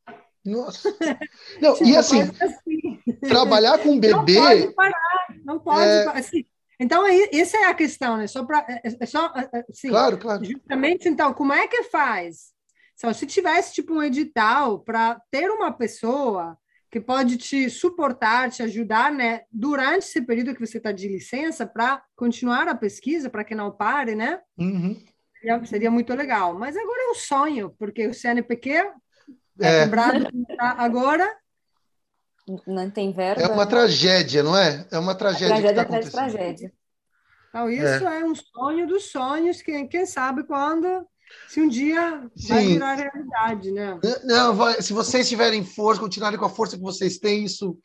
[0.46, 0.90] Nossa.
[1.62, 4.36] Não, tipo, e assim, assim, trabalhar com bebê.
[4.36, 6.06] Não pode parar, não pode é...
[6.06, 6.20] parar.
[6.20, 6.46] Assim,
[6.80, 8.28] então, essa é a questão, né?
[8.28, 8.66] Só para.
[8.70, 9.34] É, é só,
[9.70, 10.44] assim, claro, claro.
[10.44, 12.54] Justamente, então, como é que faz?
[13.14, 16.58] Se tivesse tipo um edital para ter uma pessoa
[16.92, 21.66] que pode te suportar, te ajudar, né, durante esse período que você está de licença,
[21.66, 24.40] para continuar a pesquisa, para que não pare, né?
[24.58, 25.00] Uhum.
[25.40, 26.54] Seria, seria, muito legal.
[26.58, 28.94] Mas agora é um sonho, porque o CNPq é,
[29.60, 29.84] é.
[29.84, 30.28] cobrado
[30.60, 31.38] agora.
[32.68, 33.42] Não tem verba.
[33.42, 34.88] É uma tragédia, não é?
[34.92, 35.56] É uma tragédia.
[35.56, 36.74] É tragédia tá atrás tragédia.
[37.50, 38.22] Então, isso é.
[38.22, 38.26] é.
[38.26, 41.08] um sonho dos sonhos, que quem sabe quando
[41.48, 42.48] se um dia Sim.
[42.48, 44.00] vai virar realidade, né?
[44.24, 47.78] Não, vai, se vocês tiverem força, continuarem com a força que vocês têm, isso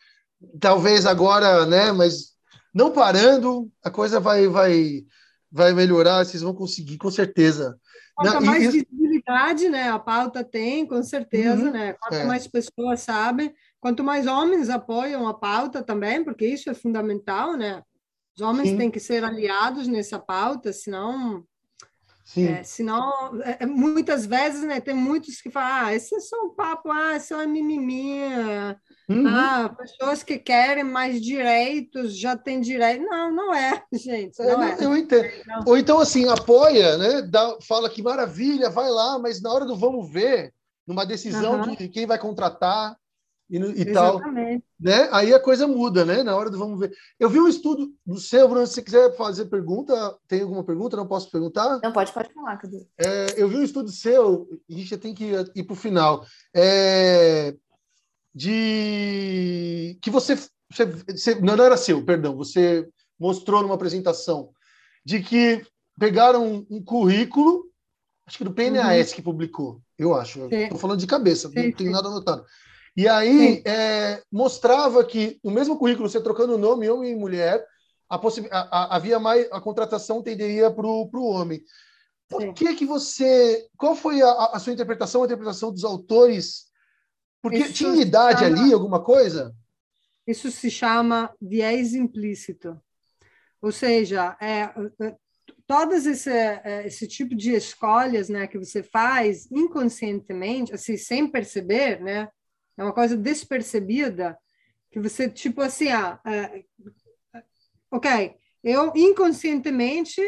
[0.58, 1.92] talvez agora, né?
[1.92, 2.34] Mas
[2.74, 5.04] não parando, a coisa vai, vai,
[5.50, 7.78] vai melhorar, vocês vão conseguir, com certeza.
[8.18, 9.88] Não, mais visibilidade, né?
[9.88, 11.94] A pauta tem, com certeza, uhum, né?
[11.94, 12.24] Quanto é.
[12.24, 17.82] mais pessoas sabem, quanto mais homens apoiam a pauta também, porque isso é fundamental, né?
[18.36, 18.76] Os homens Sim.
[18.76, 21.44] têm que ser aliados nessa pauta, senão
[22.32, 22.46] Sim.
[22.46, 26.36] É, senão, é, é, muitas vezes, né, tem muitos que falam, ah, esse é só
[26.44, 28.20] um papo, ah, isso é mimimi,
[29.08, 29.26] uhum.
[29.26, 33.02] ah, pessoas que querem mais direitos já têm direito.
[33.02, 34.76] Não, não é, gente, não é.
[34.80, 35.28] Eu entendo.
[35.44, 35.64] Não.
[35.66, 39.74] Ou então, assim, apoia, né, dá, fala que maravilha, vai lá, mas na hora do
[39.74, 40.54] vamos ver,
[40.86, 41.74] numa decisão uhum.
[41.74, 42.96] de quem vai contratar,
[43.50, 44.20] e, e tal.
[44.78, 45.08] Né?
[45.10, 46.22] Aí a coisa muda, né?
[46.22, 46.92] Na hora do vamos ver.
[47.18, 50.96] Eu vi um estudo do seu, Bruno, se você quiser fazer pergunta, tem alguma pergunta?
[50.96, 51.80] Não posso perguntar?
[51.82, 52.86] Não, pode, pode falar, Cadu.
[52.96, 56.24] É, eu vi um estudo seu, a gente já tem que ir para o final,
[56.54, 57.56] é,
[58.32, 60.36] de que você,
[60.70, 62.88] você, você, Não era seu, perdão, você
[63.18, 64.50] mostrou numa apresentação
[65.04, 65.66] de que
[65.98, 67.64] pegaram um, um currículo,
[68.26, 69.16] acho que do PNAS uhum.
[69.16, 70.48] que publicou, eu acho.
[70.50, 71.90] Estou falando de cabeça, sim, não tenho sim.
[71.90, 72.46] nada anotado
[72.96, 77.64] e aí é, mostrava que no mesmo currículo, você trocando o nome homem e mulher,
[78.08, 78.18] a a,
[78.50, 81.62] a, havia mais a contratação tenderia para o homem.
[82.28, 82.52] Por Sim.
[82.52, 83.66] que que você?
[83.76, 86.66] Qual foi a, a, sua interpretação, a interpretação dos autores?
[87.42, 89.54] Porque Isso tinha idade chama, ali, alguma coisa?
[90.26, 92.80] Isso se chama viés implícito.
[93.62, 94.72] Ou seja, é,
[95.04, 95.16] é
[95.66, 102.00] todas esse, é, esse tipo de escolhas né, que você faz inconscientemente, assim, sem perceber,
[102.00, 102.28] né,
[102.76, 104.38] é uma coisa despercebida
[104.90, 106.64] que você, tipo assim, ah, é,
[107.90, 110.20] ok, eu inconscientemente,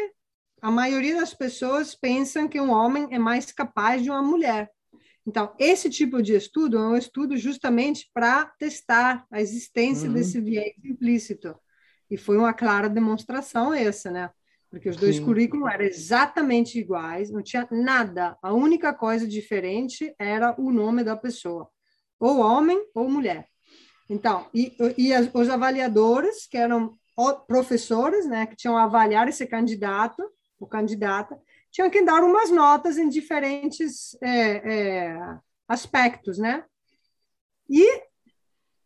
[0.61, 4.71] a maioria das pessoas pensam que um homem é mais capaz de uma mulher.
[5.25, 10.15] Então, esse tipo de estudo é um estudo justamente para testar a existência uhum.
[10.15, 11.55] desse viés implícito.
[12.09, 14.29] E foi uma clara demonstração essa, né?
[14.69, 15.25] Porque os dois Sim.
[15.25, 18.37] currículos eram exatamente iguais, não tinha nada.
[18.41, 21.69] A única coisa diferente era o nome da pessoa
[22.23, 23.49] ou homem ou mulher.
[24.09, 26.93] Então, e, e os avaliadores, que eram
[27.47, 30.23] professores, né, que tinham a avaliar esse candidato,
[30.57, 31.37] o candidata,
[31.69, 36.63] tinham que dar umas notas em diferentes é, é, aspectos, né?
[37.69, 38.03] E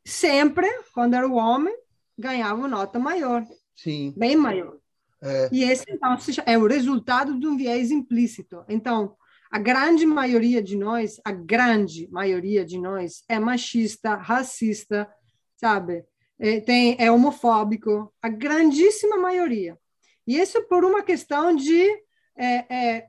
[0.03, 1.75] sempre, quando era o homem,
[2.17, 3.45] ganhava nota maior.
[3.75, 4.13] Sim.
[4.17, 4.77] Bem maior.
[5.21, 5.49] É.
[5.51, 8.63] E esse, então, é o resultado de um viés implícito.
[8.67, 9.15] Então,
[9.51, 15.09] a grande maioria de nós, a grande maioria de nós é machista, racista,
[15.55, 16.03] sabe?
[16.39, 19.77] É, tem, é homofóbico, a grandíssima maioria.
[20.25, 21.87] E isso por uma questão de.
[22.35, 23.07] É, é,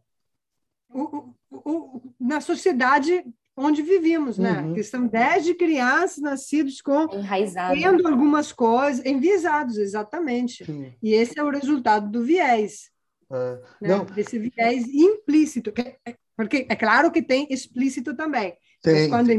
[0.90, 3.22] o, o, o, na sociedade
[3.58, 4.62] onde vivíamos, né?
[4.62, 4.74] Uhum.
[4.74, 10.64] Que são desde crianças nascidos com enraizados, tendo algumas coisas enviesados, exatamente.
[10.64, 10.94] Sim.
[11.02, 12.90] E esse é o resultado do viés,
[13.30, 13.54] é.
[13.80, 13.88] né?
[13.88, 14.04] Não.
[14.04, 18.56] desse viés implícito, é, porque é claro que tem explícito também.
[18.82, 19.08] Tem.
[19.08, 19.36] quando é,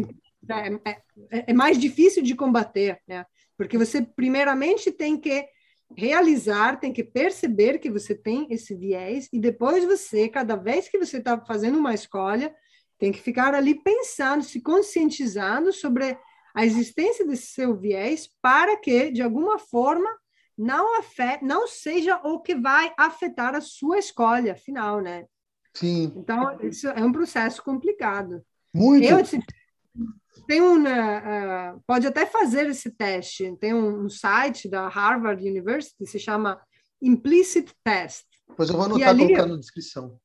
[0.85, 3.25] é, é, é mais difícil de combater, né?
[3.57, 5.45] Porque você primeiramente tem que
[5.97, 10.97] realizar, tem que perceber que você tem esse viés e depois você, cada vez que
[10.97, 12.53] você está fazendo uma escolha,
[12.97, 16.17] tem que ficar ali pensando, se conscientizando sobre
[16.53, 20.09] a existência desse seu viés para que, de alguma forma,
[20.59, 25.25] não afete, não seja o que vai afetar a sua escolha final, né?
[25.73, 26.13] Sim.
[26.15, 28.43] Então, isso é um processo complicado.
[28.73, 29.05] Muito.
[29.05, 29.19] Eu,
[30.47, 33.55] tem um, uh, pode até fazer esse teste.
[33.57, 36.59] Tem um, um, site da Harvard University se chama
[37.01, 38.25] Implicit Test.
[38.57, 40.19] Pois eu vou anotar ali, colocar na descrição.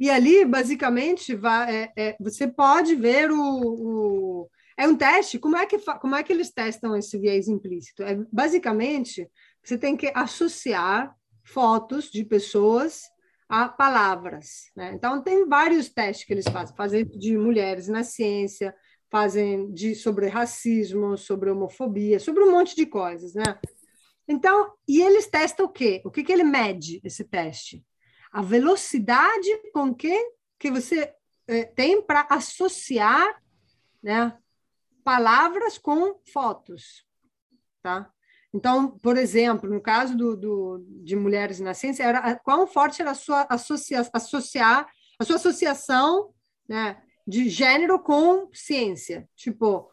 [0.00, 5.38] E ali, basicamente, vai, é, é, você pode ver o, o, É um teste.
[5.38, 8.02] Como é, que, como é que eles testam esse viés implícito?
[8.02, 9.28] É, basicamente,
[9.62, 13.02] você tem que associar fotos de pessoas
[13.48, 14.70] a palavras.
[14.74, 14.92] Né?
[14.94, 16.74] Então, tem vários testes que eles fazem.
[16.74, 18.74] Fazem de mulheres na ciência,
[19.10, 23.60] fazem de, sobre racismo, sobre homofobia, sobre um monte de coisas, né?
[24.26, 26.00] Então, e eles testam o quê?
[26.04, 27.84] O que, que ele mede, esse teste?
[28.32, 30.16] A velocidade com que,
[30.58, 31.12] que você
[31.46, 33.42] eh, tem para associar
[34.02, 34.34] né,
[35.04, 37.06] palavras com fotos,
[37.82, 38.10] tá?
[38.54, 43.12] Então, por exemplo, no caso do, do, de mulheres na ciência, era quão forte era
[43.12, 44.86] a sua associa, associar
[45.18, 46.30] a sua associação,
[46.68, 49.28] né, de gênero com ciência.
[49.36, 49.88] Tipo,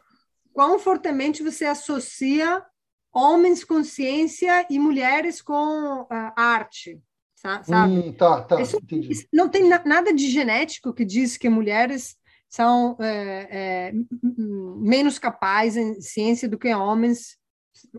[0.51, 2.65] quão fortemente você associa
[3.13, 7.01] homens com ciência e mulheres com uh, arte,
[7.35, 7.99] sabe?
[7.99, 12.17] Hum, tá, tá, isso, isso não tem na, nada de genético que diz que mulheres
[12.49, 13.93] são é, é,
[14.77, 17.37] menos capazes em ciência do que homens,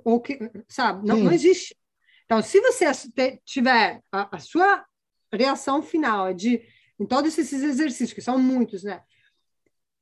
[0.05, 1.07] ou que, sabe?
[1.07, 1.77] Não, não existe.
[2.25, 2.87] Então, se você
[3.45, 4.85] tiver a, a sua
[5.33, 6.63] reação final é de
[6.99, 9.01] em todos esses exercícios, que são muitos, né?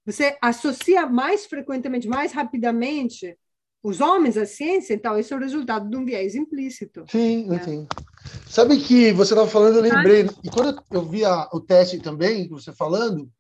[0.05, 3.39] Você associa mais frequentemente, mais rapidamente
[3.83, 7.05] os homens à ciência, então esse é o resultado de um viés implícito.
[7.09, 7.63] Sim, né?
[7.63, 7.87] sim.
[8.49, 12.49] Sabe que você estava falando, eu lembrei, e quando eu vi a, o teste também,
[12.49, 13.31] você falando,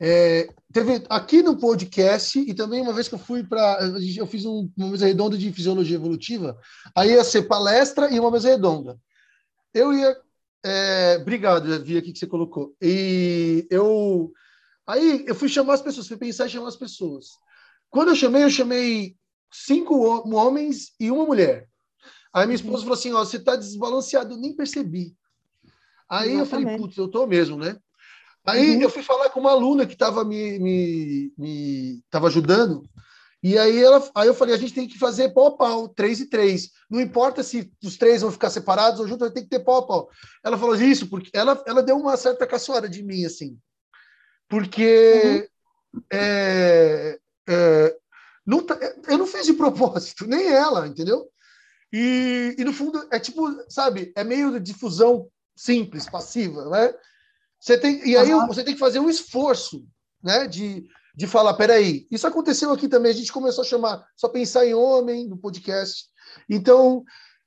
[0.00, 3.78] é, teve aqui no podcast, e também uma vez que eu fui para.
[4.16, 6.58] Eu fiz um, uma mesa redonda de fisiologia evolutiva,
[6.94, 8.98] aí ia ser palestra e uma mesa redonda.
[9.72, 10.16] Eu ia.
[10.66, 12.74] É, obrigado, já vi aqui que você colocou.
[12.80, 14.32] E eu
[14.86, 17.28] Aí eu fui chamar as pessoas, fui pensar em chamar as pessoas.
[17.88, 19.16] Quando eu chamei, eu chamei
[19.50, 19.94] cinco
[20.34, 21.68] homens e uma mulher.
[22.32, 25.16] Aí minha esposa falou assim: Ó, você está desbalanceado, eu nem percebi.
[26.08, 26.38] Aí Exatamente.
[26.38, 27.78] eu falei: Putz, eu tô mesmo, né?
[28.46, 28.82] Aí uhum.
[28.82, 32.82] eu fui falar com uma aluna que estava me, me, me tava ajudando.
[33.42, 36.20] E aí, ela, aí eu falei: a gente tem que fazer pau a pau, três
[36.20, 36.70] e três.
[36.90, 39.86] Não importa se os três vão ficar separados ou juntos, ter que ter pau a
[39.86, 40.10] pau.
[40.42, 43.58] Ela falou isso, porque ela, ela deu uma certa caçoada de mim, assim
[44.48, 45.48] porque
[45.92, 46.02] uhum.
[46.12, 47.18] é,
[47.48, 47.96] é,
[48.46, 48.78] não tá,
[49.08, 51.28] eu não fiz de propósito, nem ela, entendeu?
[51.92, 56.94] E, e no fundo é tipo, sabe, é meio de difusão simples, passiva, né?
[57.64, 58.46] Você tem, e aí uhum.
[58.46, 59.86] você tem que fazer um esforço,
[60.22, 60.86] né, de,
[61.16, 64.74] de falar, peraí, isso aconteceu aqui também, a gente começou a chamar, só pensar em
[64.74, 66.04] homem no podcast.
[66.46, 67.02] Então,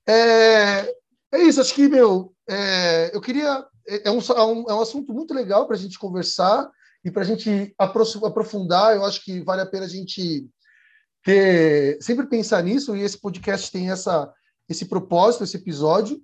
[0.08, 0.92] é,
[1.32, 4.82] é isso, acho que, meu, é, eu queria, é, é um, é um, é um
[4.82, 6.68] assunto muito legal para a gente conversar,
[7.06, 10.50] e para a gente aprofundar, eu acho que vale a pena a gente
[11.24, 14.34] ter, sempre pensar nisso, e esse podcast tem essa,
[14.68, 16.20] esse propósito, esse episódio.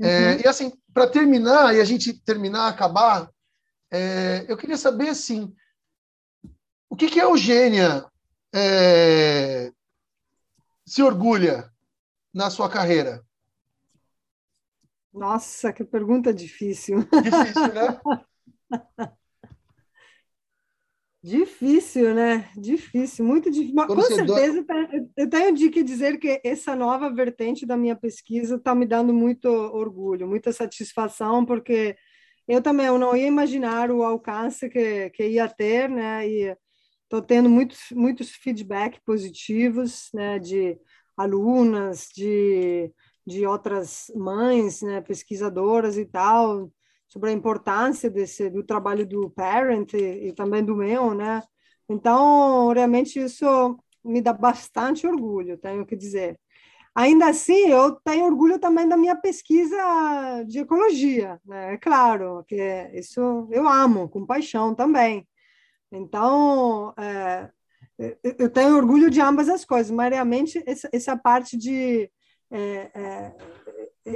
[0.00, 0.08] É, uhum.
[0.08, 3.30] É, e assim, para terminar, e a gente terminar, acabar,
[3.90, 5.54] é, eu queria saber assim,
[6.88, 8.06] o que, que a Eugênia
[8.54, 9.72] é,
[10.86, 11.70] se orgulha
[12.32, 13.22] na sua carreira?
[15.12, 16.98] Nossa, que pergunta difícil.
[17.22, 18.00] Difícil, né?
[21.22, 22.48] Difícil, né?
[22.56, 23.86] Difícil, muito difícil.
[23.86, 24.64] Com certeza,
[25.16, 29.12] eu tenho de que dizer que essa nova vertente da minha pesquisa está me dando
[29.12, 31.96] muito orgulho, muita satisfação, porque
[32.46, 36.26] eu também eu não ia imaginar o alcance que, que ia ter, né?
[36.26, 36.56] E
[37.02, 40.38] estou tendo muitos, muitos feedback positivos, né?
[40.38, 40.78] De
[41.16, 42.92] alunas, de,
[43.26, 45.00] de outras mães, né?
[45.00, 46.70] Pesquisadoras e tal,
[47.08, 51.42] sobre a importância desse do trabalho do parent e, e, também do meu, né?
[51.88, 56.38] Então, realmente isso me dá bastante orgulho, tenho que dizer.
[56.94, 59.76] Ainda assim, eu tenho orgulho também da minha pesquisa
[60.46, 61.74] de ecologia, né?
[61.74, 62.56] É claro que
[62.94, 65.26] isso eu amo com paixão também.
[65.90, 67.50] Então, é,
[68.38, 72.10] eu tenho orgulho de ambas as coisas, mas realmente essa, essa parte de
[72.50, 73.34] é, é,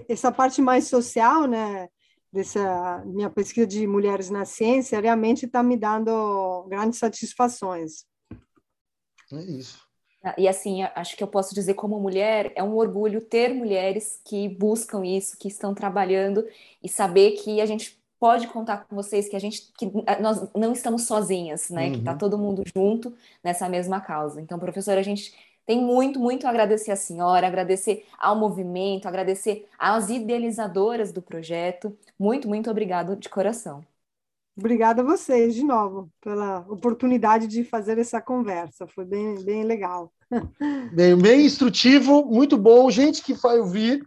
[0.09, 1.89] essa parte mais social, né,
[2.33, 8.07] dessa minha pesquisa de mulheres na ciência, realmente está me dando grandes satisfações.
[9.33, 9.81] É isso.
[10.25, 14.21] Ah, e assim, acho que eu posso dizer como mulher, é um orgulho ter mulheres
[14.25, 16.47] que buscam isso, que estão trabalhando
[16.83, 20.73] e saber que a gente pode contar com vocês, que a gente que nós não
[20.73, 21.87] estamos sozinhas, né?
[21.87, 21.93] Uhum.
[21.93, 23.13] Que está todo mundo junto
[23.43, 24.41] nessa mesma causa.
[24.41, 25.35] Então, professora, a gente
[25.67, 31.97] tem muito, muito a agradecer à senhora, agradecer ao movimento, agradecer às idealizadoras do projeto.
[32.19, 33.85] Muito, muito obrigado de coração.
[34.57, 38.87] Obrigada a vocês de novo pela oportunidade de fazer essa conversa.
[38.87, 40.13] Foi bem, bem legal.
[40.95, 42.91] Bem, bem instrutivo, muito bom.
[42.91, 44.03] Gente que vai ouvir,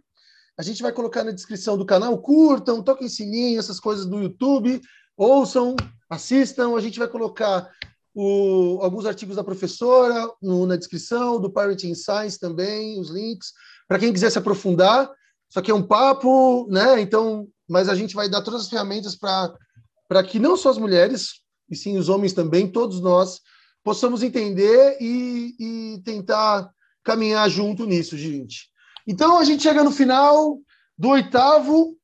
[0.58, 2.18] a gente vai colocar na descrição do canal.
[2.18, 4.80] Curtam, toquem sininho, essas coisas do YouTube.
[5.16, 5.76] Ouçam,
[6.10, 6.76] assistam.
[6.76, 7.70] A gente vai colocar
[8.18, 13.52] o, alguns artigos da professora no, na descrição, do Parenting Science também, os links,
[13.86, 15.10] para quem quiser se aprofundar.
[15.50, 16.98] Isso aqui é um papo, né?
[16.98, 21.42] Então, mas a gente vai dar todas as ferramentas para que não só as mulheres,
[21.70, 23.42] e sim os homens também, todos nós,
[23.84, 26.70] possamos entender e, e tentar
[27.04, 28.70] caminhar junto nisso, gente.
[29.06, 30.58] Então a gente chega no final
[30.96, 31.98] do oitavo,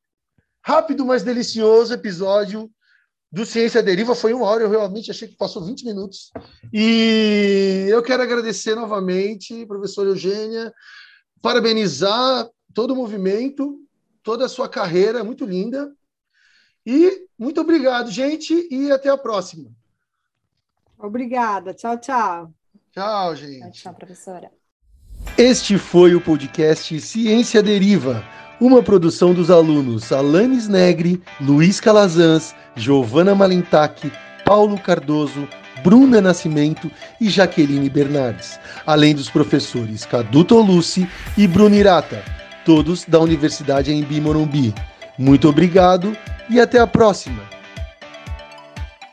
[0.62, 2.70] rápido, mas delicioso episódio
[3.32, 4.14] do Ciência Deriva.
[4.14, 6.30] Foi uma hora, eu realmente achei que passou 20 minutos.
[6.72, 10.72] E eu quero agradecer novamente, professora Eugênia,
[11.40, 13.80] parabenizar todo o movimento,
[14.22, 15.90] toda a sua carreira, muito linda.
[16.84, 19.70] E muito obrigado, gente, e até a próxima.
[20.98, 21.72] Obrigada.
[21.72, 22.52] Tchau, tchau.
[22.92, 23.60] Tchau, gente.
[23.60, 24.50] Tchau, tchau, professora.
[25.38, 28.22] Este foi o podcast Ciência Deriva,
[28.62, 34.10] uma produção dos alunos Alanis Negri, Luiz Calazans, Giovana Malentac,
[34.44, 35.48] Paulo Cardoso,
[35.82, 36.88] Bruna Nascimento
[37.20, 42.22] e Jaqueline Bernardes, além dos professores Cadu Tolucci e Bruno Irata,
[42.64, 44.72] todos da Universidade Embi Morumbi.
[45.18, 46.16] Muito obrigado
[46.48, 47.51] e até a próxima!